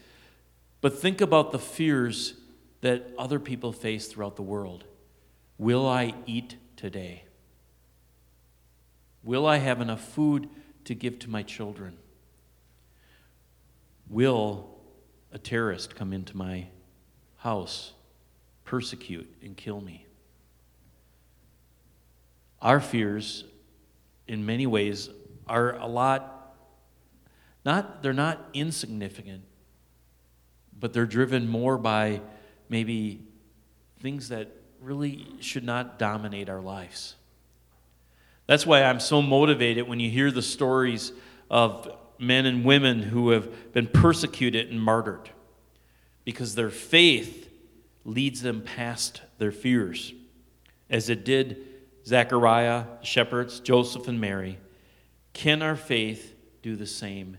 but 0.82 0.98
think 0.98 1.22
about 1.22 1.52
the 1.52 1.60
fears 1.60 2.34
that 2.82 3.12
other 3.18 3.40
people 3.40 3.72
face 3.72 4.08
throughout 4.08 4.36
the 4.36 4.42
world. 4.42 4.86
Will 5.58 5.88
I 5.88 6.14
eat 6.26 6.56
today? 6.76 7.24
Will 9.24 9.46
I 9.46 9.58
have 9.58 9.82
enough 9.82 10.02
food 10.02 10.50
to 10.86 10.96
give 10.96 11.20
to 11.20 11.30
my 11.30 11.44
children? 11.44 11.98
Will 14.10 14.68
a 15.32 15.38
terrorist 15.38 15.96
come 15.96 16.14
into 16.14 16.36
my 16.36 16.68
house, 17.38 17.94
persecute, 18.66 19.30
and 19.44 19.56
kill 19.56 19.80
me? 19.80 20.08
Our 22.62 22.80
fears, 22.80 23.46
in 24.28 24.46
many 24.46 24.66
ways, 24.66 25.10
are 25.48 25.76
a 25.78 25.86
lot, 25.86 26.56
not, 27.64 28.02
they're 28.02 28.14
not 28.14 28.50
insignificant, 28.54 29.44
but 30.78 30.92
they're 30.92 31.06
driven 31.06 31.48
more 31.48 31.78
by 31.78 32.22
maybe 32.68 33.22
things 34.02 34.30
that 34.30 34.50
really 34.82 35.28
should 35.40 35.64
not 35.64 36.00
dominate 36.00 36.50
our 36.50 36.62
lives. 36.62 37.16
That's 38.48 38.66
why 38.66 38.84
I'm 38.84 39.00
so 39.00 39.22
motivated 39.22 39.88
when 39.88 40.00
you 40.00 40.10
hear 40.10 40.32
the 40.32 40.42
stories 40.42 41.12
of 41.52 41.88
men 42.20 42.46
and 42.46 42.66
women 42.66 43.02
who 43.02 43.30
have 43.30 43.74
been 43.74 43.88
persecuted 43.88 44.70
and 44.70 44.82
martyred 44.82 45.30
because 46.26 46.56
their 46.56 46.70
faith 46.70 47.50
leads 48.06 48.42
them 48.42 48.62
past 48.62 49.22
their 49.38 49.52
fears, 49.52 50.14
as 50.90 51.10
it 51.10 51.24
did 51.24 51.66
Zechariah, 52.06 52.86
shepherds, 53.02 53.60
Joseph, 53.60 54.08
and 54.08 54.20
Mary. 54.20 54.58
Can 55.34 55.62
our 55.62 55.76
faith 55.76 56.36
do 56.62 56.76
the 56.76 56.86
same 56.86 57.38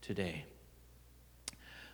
today? 0.00 0.44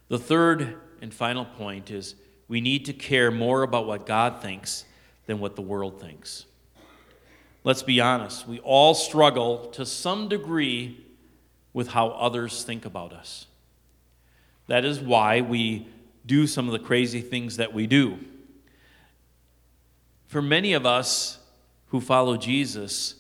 The 0.09 0.19
third 0.19 0.81
and 1.03 1.13
final 1.13 1.45
point 1.45 1.91
is 1.91 2.15
we 2.49 2.61
need 2.61 2.87
to 2.87 2.93
care 2.93 3.31
more 3.31 3.63
about 3.63 3.87
what 3.87 4.07
God 4.07 4.41
thinks 4.41 4.85
than 5.27 5.39
what 5.39 5.55
the 5.55 5.63
world 5.63 6.01
thinks. 6.01 6.47
Let's 7.63 7.83
be 7.83 8.01
honest, 8.01 8.49
we 8.49 8.61
all 8.61 8.95
struggle 8.95 9.67
to 9.73 9.85
some 9.85 10.29
degree 10.29 11.05
with 11.73 11.89
how 11.89 12.09
others 12.09 12.65
think 12.65 12.85
about 12.85 13.13
us. 13.13 13.47
That 14.67 14.85
is 14.85 15.01
why 15.01 15.41
we 15.41 15.89
do 16.27 16.47
some 16.47 16.67
of 16.67 16.73
the 16.73 16.79
crazy 16.79 17.21
things 17.21 17.57
that 17.57 17.73
we 17.73 17.87
do. 17.87 18.19
For 20.27 20.43
many 20.43 20.75
of 20.75 20.85
us 20.85 21.39
who 21.87 22.01
follow 22.01 22.37
Jesus, 22.37 23.15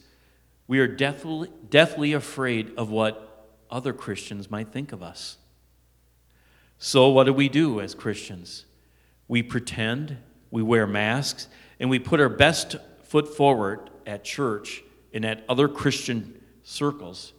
we 0.66 0.78
are 0.78 0.86
deathly, 0.86 1.50
deathly 1.70 2.12
afraid 2.12 2.72
of 2.76 2.90
what 2.90 3.48
other 3.70 3.92
Christians 3.92 4.50
might 4.50 4.68
think 4.68 4.92
of 4.92 5.02
us. 5.02 5.38
So, 6.78 7.08
what 7.08 7.24
do 7.24 7.32
we 7.32 7.48
do 7.48 7.80
as 7.80 7.94
Christians? 7.94 8.66
We 9.26 9.42
pretend, 9.42 10.18
we 10.50 10.62
wear 10.62 10.86
masks, 10.86 11.48
and 11.80 11.90
we 11.90 11.98
put 11.98 12.20
our 12.20 12.28
best 12.28 12.76
foot 13.02 13.34
forward 13.34 13.90
at 14.06 14.22
church 14.22 14.82
and 15.12 15.24
at 15.24 15.44
other 15.48 15.68
Christian 15.68 16.40
circles, 16.62 17.32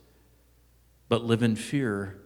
but 1.10 1.26
live 1.26 1.44
in 1.44 1.56
fear 1.56 2.22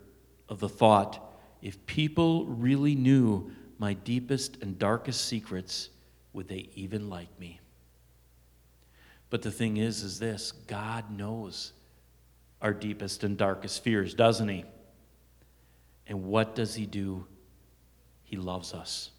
of 0.49 0.59
the 0.59 0.69
thought 0.69 1.33
if 1.63 1.83
people 1.85 2.45
really 2.45 2.93
knew 2.93 3.49
my 3.79 3.93
deepest 3.93 4.61
and 4.61 4.77
darkest 4.77 5.25
secrets, 5.25 5.89
would 6.33 6.49
they 6.49 6.69
even 6.75 7.09
like 7.09 7.39
me? 7.39 7.61
But 9.29 9.41
the 9.41 9.51
thing 9.51 9.77
is, 9.77 10.03
is 10.03 10.19
this 10.19 10.51
God 10.51 11.09
knows 11.09 11.71
our 12.61 12.73
deepest 12.73 13.23
and 13.23 13.37
darkest 13.37 13.81
fears, 13.81 14.13
doesn't 14.13 14.49
He? 14.49 14.65
And 16.05 16.25
what 16.25 16.53
does 16.53 16.75
He 16.75 16.85
do? 16.85 17.25
He 18.23 18.35
loves 18.35 18.73
us. 18.73 19.11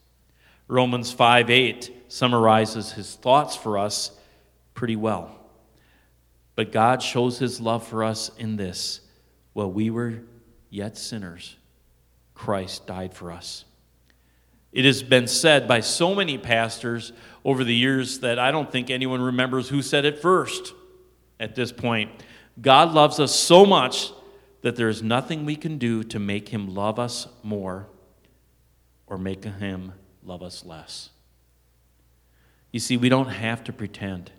Romans 0.68 1.12
5 1.12 1.48
8 1.48 2.04
summarizes 2.08 2.92
His 2.92 3.14
thoughts 3.14 3.56
for 3.56 3.78
us 3.78 4.10
pretty 4.74 4.96
well. 4.96 5.34
But 6.56 6.72
God 6.72 7.02
shows 7.02 7.38
His 7.38 7.58
love 7.58 7.86
for 7.86 8.04
us 8.04 8.30
in 8.36 8.56
this 8.56 9.00
while 9.54 9.70
we 9.70 9.88
were 9.88 10.20
yet 10.68 10.98
sinners, 10.98 11.56
Christ 12.34 12.86
died 12.86 13.14
for 13.14 13.32
us. 13.32 13.64
It 14.72 14.84
has 14.84 15.02
been 15.02 15.28
said 15.28 15.66
by 15.68 15.80
so 15.80 16.14
many 16.14 16.36
pastors 16.36 17.12
over 17.44 17.62
the 17.62 17.74
years 17.74 18.18
that 18.18 18.38
I 18.38 18.50
don't 18.50 18.70
think 18.70 18.90
anyone 18.90 19.22
remembers 19.22 19.68
who 19.68 19.80
said 19.82 20.04
it 20.04 20.18
first 20.18 20.74
at 21.38 21.54
this 21.54 21.70
point. 21.70 22.10
God 22.60 22.92
loves 22.92 23.20
us 23.20 23.34
so 23.34 23.64
much 23.64 24.12
that 24.62 24.74
there 24.74 24.88
is 24.88 25.02
nothing 25.02 25.44
we 25.44 25.56
can 25.56 25.78
do 25.78 26.02
to 26.04 26.18
make 26.18 26.48
him 26.48 26.74
love 26.74 26.98
us 26.98 27.28
more 27.42 27.86
or 29.06 29.16
make 29.16 29.44
him 29.44 29.92
love 30.24 30.42
us 30.42 30.64
less. 30.64 31.10
You 32.72 32.80
see, 32.80 32.96
we 32.96 33.08
don't 33.08 33.28
have 33.28 33.62
to 33.64 33.72
pretend 33.72 34.32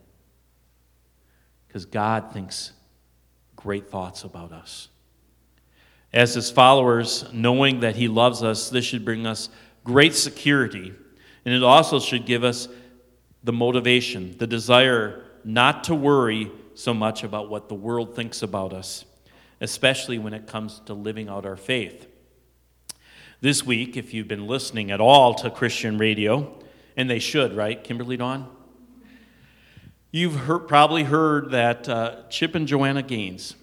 because 1.67 1.85
God 1.85 2.33
thinks 2.33 2.73
great 3.55 3.89
thoughts 3.89 4.23
about 4.23 4.51
us. 4.51 4.89
As 6.15 6.33
his 6.33 6.49
followers, 6.49 7.25
knowing 7.33 7.81
that 7.81 7.97
he 7.97 8.07
loves 8.07 8.41
us, 8.41 8.69
this 8.69 8.85
should 8.85 9.03
bring 9.03 9.27
us 9.27 9.49
great 9.83 10.15
security. 10.15 10.93
And 11.43 11.53
it 11.53 11.61
also 11.61 11.99
should 11.99 12.25
give 12.25 12.45
us 12.45 12.69
the 13.43 13.51
motivation, 13.51 14.35
the 14.37 14.47
desire 14.47 15.25
not 15.43 15.83
to 15.83 15.93
worry 15.93 16.49
so 16.73 16.93
much 16.93 17.23
about 17.23 17.49
what 17.49 17.67
the 17.67 17.75
world 17.75 18.15
thinks 18.15 18.41
about 18.41 18.71
us, 18.71 19.03
especially 19.59 20.17
when 20.17 20.33
it 20.33 20.47
comes 20.47 20.79
to 20.85 20.93
living 20.93 21.27
out 21.27 21.45
our 21.45 21.57
faith. 21.57 22.07
This 23.41 23.65
week, 23.65 23.97
if 23.97 24.13
you've 24.13 24.29
been 24.29 24.47
listening 24.47 24.91
at 24.91 25.01
all 25.01 25.33
to 25.35 25.51
Christian 25.51 25.97
radio, 25.97 26.57
and 26.95 27.09
they 27.09 27.19
should, 27.19 27.53
right, 27.53 27.83
Kimberly 27.83 28.15
Dawn? 28.15 28.49
You've 30.11 30.35
heard, 30.35 30.67
probably 30.69 31.03
heard 31.03 31.51
that 31.51 31.89
uh, 31.89 32.23
Chip 32.29 32.55
and 32.55 32.67
Joanna 32.67 33.03
Gaines, 33.03 33.55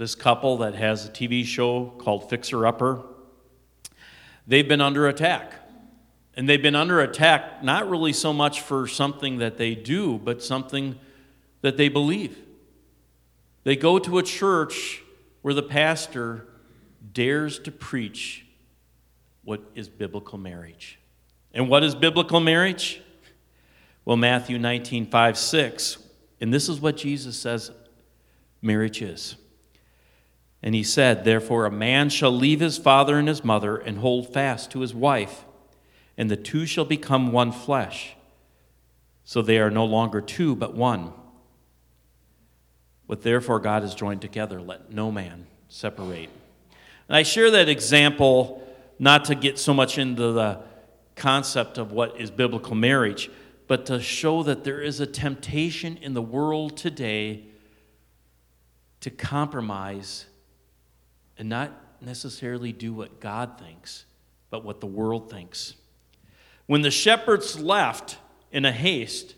this 0.00 0.14
couple 0.14 0.56
that 0.56 0.74
has 0.74 1.04
a 1.04 1.10
TV 1.10 1.44
show 1.44 1.92
called 1.98 2.30
Fixer 2.30 2.66
Upper, 2.66 3.02
they've 4.46 4.66
been 4.66 4.80
under 4.80 5.06
attack. 5.06 5.52
And 6.34 6.48
they've 6.48 6.62
been 6.62 6.74
under 6.74 7.02
attack 7.02 7.62
not 7.62 7.90
really 7.90 8.14
so 8.14 8.32
much 8.32 8.62
for 8.62 8.88
something 8.88 9.36
that 9.40 9.58
they 9.58 9.74
do, 9.74 10.16
but 10.16 10.42
something 10.42 10.98
that 11.60 11.76
they 11.76 11.90
believe. 11.90 12.38
They 13.64 13.76
go 13.76 13.98
to 13.98 14.16
a 14.16 14.22
church 14.22 15.02
where 15.42 15.52
the 15.52 15.62
pastor 15.62 16.46
dares 17.12 17.58
to 17.58 17.70
preach 17.70 18.46
what 19.44 19.60
is 19.74 19.90
biblical 19.90 20.38
marriage. 20.38 20.98
And 21.52 21.68
what 21.68 21.84
is 21.84 21.94
biblical 21.94 22.40
marriage? 22.40 23.02
Well, 24.06 24.16
Matthew 24.16 24.58
19, 24.58 25.10
5, 25.10 25.36
6. 25.36 25.98
And 26.40 26.54
this 26.54 26.70
is 26.70 26.80
what 26.80 26.96
Jesus 26.96 27.36
says 27.38 27.70
marriage 28.62 29.02
is. 29.02 29.36
And 30.62 30.74
he 30.74 30.82
said, 30.82 31.24
Therefore, 31.24 31.64
a 31.66 31.70
man 31.70 32.10
shall 32.10 32.32
leave 32.32 32.60
his 32.60 32.76
father 32.76 33.18
and 33.18 33.28
his 33.28 33.44
mother 33.44 33.76
and 33.76 33.98
hold 33.98 34.32
fast 34.32 34.70
to 34.72 34.80
his 34.80 34.94
wife, 34.94 35.44
and 36.18 36.30
the 36.30 36.36
two 36.36 36.66
shall 36.66 36.84
become 36.84 37.32
one 37.32 37.50
flesh. 37.50 38.14
So 39.24 39.42
they 39.42 39.58
are 39.58 39.70
no 39.70 39.84
longer 39.84 40.20
two, 40.20 40.54
but 40.54 40.74
one. 40.74 41.12
What 43.06 43.22
therefore 43.22 43.58
God 43.58 43.82
has 43.82 43.94
joined 43.94 44.20
together, 44.20 44.60
let 44.60 44.92
no 44.92 45.10
man 45.10 45.46
separate. 45.68 46.30
And 47.08 47.16
I 47.16 47.22
share 47.22 47.50
that 47.52 47.68
example 47.68 48.62
not 48.98 49.24
to 49.26 49.34
get 49.34 49.58
so 49.58 49.72
much 49.72 49.98
into 49.98 50.32
the 50.32 50.60
concept 51.16 51.78
of 51.78 51.90
what 51.90 52.20
is 52.20 52.30
biblical 52.30 52.74
marriage, 52.74 53.30
but 53.66 53.86
to 53.86 54.00
show 54.00 54.42
that 54.42 54.64
there 54.64 54.80
is 54.80 55.00
a 55.00 55.06
temptation 55.06 55.96
in 55.96 56.14
the 56.14 56.22
world 56.22 56.76
today 56.76 57.44
to 59.00 59.10
compromise 59.10 60.26
and 61.40 61.48
not 61.48 61.72
necessarily 62.02 62.70
do 62.70 62.92
what 62.92 63.18
God 63.18 63.58
thinks, 63.58 64.04
but 64.50 64.62
what 64.62 64.80
the 64.80 64.86
world 64.86 65.30
thinks. 65.30 65.74
When 66.66 66.82
the 66.82 66.90
shepherds 66.90 67.58
left 67.58 68.18
in 68.52 68.66
a 68.66 68.70
haste, 68.70 69.34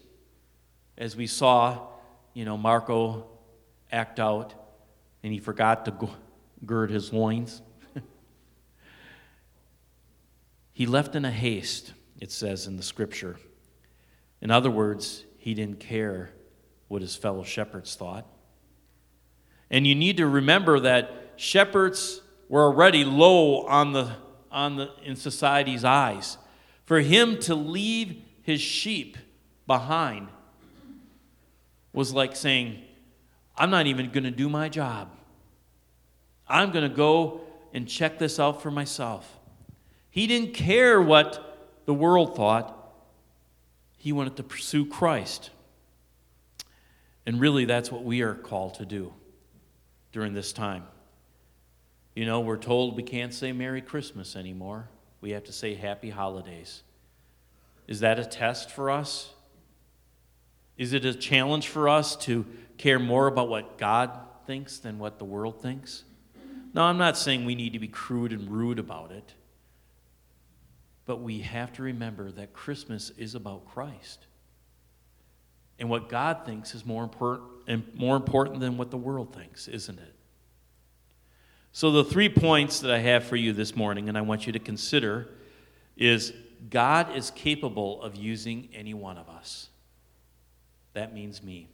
as 0.98 1.14
we 1.14 1.28
saw, 1.28 1.86
you 2.34 2.44
know, 2.44 2.56
Marco 2.56 3.28
act 3.92 4.18
out, 4.18 4.52
and 5.22 5.32
he 5.32 5.38
forgot 5.38 5.84
to 5.84 6.08
gird 6.66 6.90
his 6.90 7.12
loins. 7.12 7.62
he 10.72 10.86
left 10.86 11.14
in 11.14 11.24
a 11.24 11.30
haste, 11.30 11.92
it 12.20 12.32
says 12.32 12.66
in 12.66 12.76
the 12.76 12.82
scripture. 12.82 13.36
In 14.40 14.50
other 14.50 14.72
words, 14.72 15.24
he 15.38 15.54
didn't 15.54 15.78
care 15.78 16.30
what 16.88 17.00
his 17.00 17.14
fellow 17.14 17.44
shepherds 17.44 17.94
thought. 17.94 18.26
And 19.70 19.86
you 19.86 19.94
need 19.94 20.16
to 20.16 20.26
remember 20.26 20.80
that 20.80 21.31
shepherds 21.42 22.20
were 22.48 22.62
already 22.62 23.04
low 23.04 23.66
on 23.66 23.92
the, 23.92 24.12
on 24.50 24.76
the, 24.76 24.90
in 25.02 25.16
society's 25.16 25.84
eyes. 25.84 26.38
For 26.84 27.00
him 27.00 27.38
to 27.40 27.54
leave 27.54 28.22
his 28.42 28.60
sheep 28.60 29.16
behind 29.66 30.28
was 31.92 32.14
like 32.14 32.36
saying, 32.36 32.80
I'm 33.56 33.70
not 33.70 33.86
even 33.86 34.10
going 34.10 34.24
to 34.24 34.30
do 34.30 34.48
my 34.48 34.68
job. 34.68 35.10
I'm 36.46 36.70
going 36.70 36.88
to 36.88 36.94
go 36.94 37.40
and 37.74 37.88
check 37.88 38.18
this 38.18 38.38
out 38.38 38.62
for 38.62 38.70
myself. 38.70 39.38
He 40.10 40.26
didn't 40.26 40.54
care 40.54 41.00
what 41.02 41.80
the 41.86 41.94
world 41.94 42.36
thought, 42.36 42.78
he 43.98 44.12
wanted 44.12 44.36
to 44.36 44.42
pursue 44.44 44.86
Christ. 44.86 45.50
And 47.26 47.40
really, 47.40 47.64
that's 47.64 47.90
what 47.90 48.04
we 48.04 48.22
are 48.22 48.34
called 48.34 48.74
to 48.74 48.86
do 48.86 49.12
during 50.12 50.34
this 50.34 50.52
time. 50.52 50.84
You 52.14 52.26
know, 52.26 52.40
we're 52.40 52.58
told 52.58 52.96
we 52.96 53.02
can't 53.02 53.32
say 53.32 53.52
Merry 53.52 53.80
Christmas 53.80 54.36
anymore. 54.36 54.88
We 55.20 55.30
have 55.30 55.44
to 55.44 55.52
say 55.52 55.74
Happy 55.74 56.10
Holidays. 56.10 56.82
Is 57.88 58.00
that 58.00 58.18
a 58.18 58.24
test 58.24 58.70
for 58.70 58.90
us? 58.90 59.32
Is 60.76 60.92
it 60.92 61.04
a 61.04 61.14
challenge 61.14 61.68
for 61.68 61.88
us 61.88 62.16
to 62.16 62.44
care 62.76 62.98
more 62.98 63.26
about 63.26 63.48
what 63.48 63.78
God 63.78 64.10
thinks 64.46 64.78
than 64.78 64.98
what 64.98 65.18
the 65.18 65.24
world 65.24 65.62
thinks? 65.62 66.04
No, 66.74 66.82
I'm 66.82 66.98
not 66.98 67.16
saying 67.16 67.44
we 67.44 67.54
need 67.54 67.72
to 67.74 67.78
be 67.78 67.88
crude 67.88 68.32
and 68.32 68.50
rude 68.50 68.78
about 68.78 69.10
it. 69.10 69.34
But 71.04 71.20
we 71.20 71.40
have 71.40 71.72
to 71.74 71.82
remember 71.82 72.30
that 72.32 72.52
Christmas 72.52 73.10
is 73.16 73.34
about 73.34 73.66
Christ. 73.66 74.26
And 75.78 75.88
what 75.88 76.08
God 76.08 76.44
thinks 76.46 76.74
is 76.74 76.86
more 76.86 77.02
important, 77.02 77.94
more 77.98 78.16
important 78.16 78.60
than 78.60 78.76
what 78.76 78.90
the 78.90 78.96
world 78.96 79.34
thinks, 79.34 79.68
isn't 79.68 79.98
it? 79.98 80.14
So, 81.74 81.90
the 81.90 82.04
three 82.04 82.28
points 82.28 82.80
that 82.80 82.90
I 82.90 82.98
have 82.98 83.24
for 83.24 83.36
you 83.36 83.54
this 83.54 83.74
morning, 83.74 84.10
and 84.10 84.18
I 84.18 84.20
want 84.20 84.46
you 84.46 84.52
to 84.52 84.58
consider, 84.58 85.28
is 85.96 86.34
God 86.68 87.16
is 87.16 87.30
capable 87.30 88.02
of 88.02 88.14
using 88.14 88.68
any 88.74 88.92
one 88.92 89.16
of 89.16 89.30
us. 89.30 89.70
That 90.92 91.14
means 91.14 91.42
me. 91.42 91.68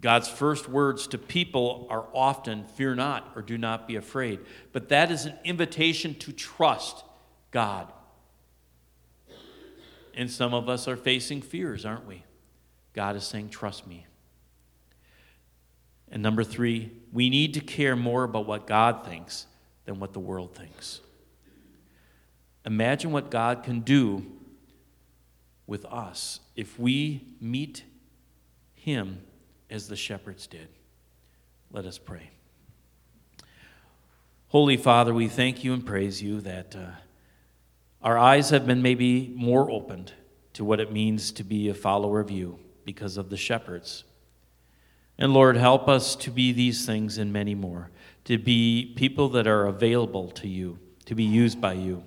God's 0.00 0.28
first 0.28 0.68
words 0.68 1.08
to 1.08 1.18
people 1.18 1.88
are 1.90 2.06
often, 2.14 2.64
Fear 2.64 2.94
not, 2.94 3.32
or 3.34 3.42
do 3.42 3.58
not 3.58 3.88
be 3.88 3.96
afraid. 3.96 4.38
But 4.72 4.90
that 4.90 5.10
is 5.10 5.26
an 5.26 5.34
invitation 5.42 6.14
to 6.16 6.32
trust 6.32 7.02
God. 7.50 7.92
And 10.14 10.30
some 10.30 10.54
of 10.54 10.68
us 10.68 10.86
are 10.86 10.96
facing 10.96 11.42
fears, 11.42 11.84
aren't 11.84 12.06
we? 12.06 12.22
God 12.92 13.16
is 13.16 13.24
saying, 13.24 13.48
Trust 13.48 13.88
me. 13.88 14.06
And 16.10 16.22
number 16.22 16.44
three, 16.44 16.92
we 17.12 17.30
need 17.30 17.54
to 17.54 17.60
care 17.60 17.96
more 17.96 18.24
about 18.24 18.46
what 18.46 18.66
God 18.66 19.04
thinks 19.04 19.46
than 19.84 20.00
what 20.00 20.12
the 20.12 20.20
world 20.20 20.54
thinks. 20.54 21.00
Imagine 22.64 23.12
what 23.12 23.30
God 23.30 23.62
can 23.62 23.80
do 23.80 24.24
with 25.66 25.84
us 25.86 26.40
if 26.56 26.78
we 26.78 27.26
meet 27.40 27.84
Him 28.74 29.22
as 29.70 29.88
the 29.88 29.96
shepherds 29.96 30.46
did. 30.46 30.68
Let 31.70 31.84
us 31.84 31.98
pray. 31.98 32.30
Holy 34.48 34.76
Father, 34.76 35.12
we 35.12 35.26
thank 35.28 35.64
you 35.64 35.72
and 35.72 35.84
praise 35.84 36.22
you 36.22 36.40
that 36.42 36.76
uh, 36.76 36.86
our 38.00 38.16
eyes 38.16 38.50
have 38.50 38.66
been 38.66 38.82
maybe 38.82 39.32
more 39.34 39.70
opened 39.70 40.12
to 40.52 40.64
what 40.64 40.78
it 40.78 40.92
means 40.92 41.32
to 41.32 41.42
be 41.42 41.68
a 41.68 41.74
follower 41.74 42.20
of 42.20 42.30
you 42.30 42.58
because 42.84 43.16
of 43.16 43.30
the 43.30 43.36
shepherds. 43.36 44.04
And 45.18 45.32
Lord, 45.32 45.56
help 45.56 45.88
us 45.88 46.16
to 46.16 46.30
be 46.30 46.52
these 46.52 46.84
things 46.84 47.18
and 47.18 47.32
many 47.32 47.54
more, 47.54 47.90
to 48.24 48.38
be 48.38 48.92
people 48.96 49.28
that 49.30 49.46
are 49.46 49.66
available 49.66 50.30
to 50.32 50.48
you, 50.48 50.78
to 51.06 51.14
be 51.14 51.24
used 51.24 51.60
by 51.60 51.74
you. 51.74 52.04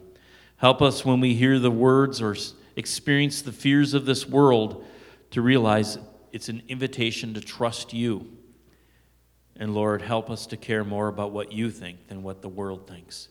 Help 0.58 0.82
us 0.82 1.06
when 1.06 1.20
we 1.20 1.36
hear 1.36 1.60
the 1.60 1.72
words 1.72 2.22
or 2.22 2.36
experience 2.76 3.42
the 3.42 3.52
fears 3.52 3.94
of 3.94 4.06
this 4.06 4.28
world 4.28 4.84
to 5.32 5.42
realize 5.42 5.98
it's 6.32 6.50
an 6.50 6.64
invitation 6.68 7.34
to 7.34 7.42
trust 7.42 7.94
you. 7.94 8.28
And 9.56 9.74
Lord, 9.74 10.02
help 10.02 10.30
us 10.30 10.46
to 10.48 10.58
care 10.58 10.84
more 10.84 11.08
about 11.08 11.32
what 11.32 11.52
you 11.52 11.72
think 11.72 12.08
than 12.08 12.24
what 12.24 12.42
the 12.42 12.50
world 12.50 12.88
thinks. 12.88 13.30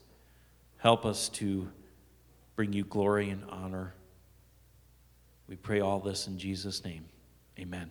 Help 0.78 1.04
us 1.04 1.28
to 1.30 1.68
bring 2.56 2.72
you 2.72 2.84
glory 2.84 3.30
and 3.30 3.44
honor. 3.48 3.94
We 5.48 5.56
pray 5.56 5.80
all 5.80 6.00
this 6.00 6.26
in 6.26 6.38
Jesus' 6.38 6.84
name. 6.84 7.04
Amen. 7.58 7.90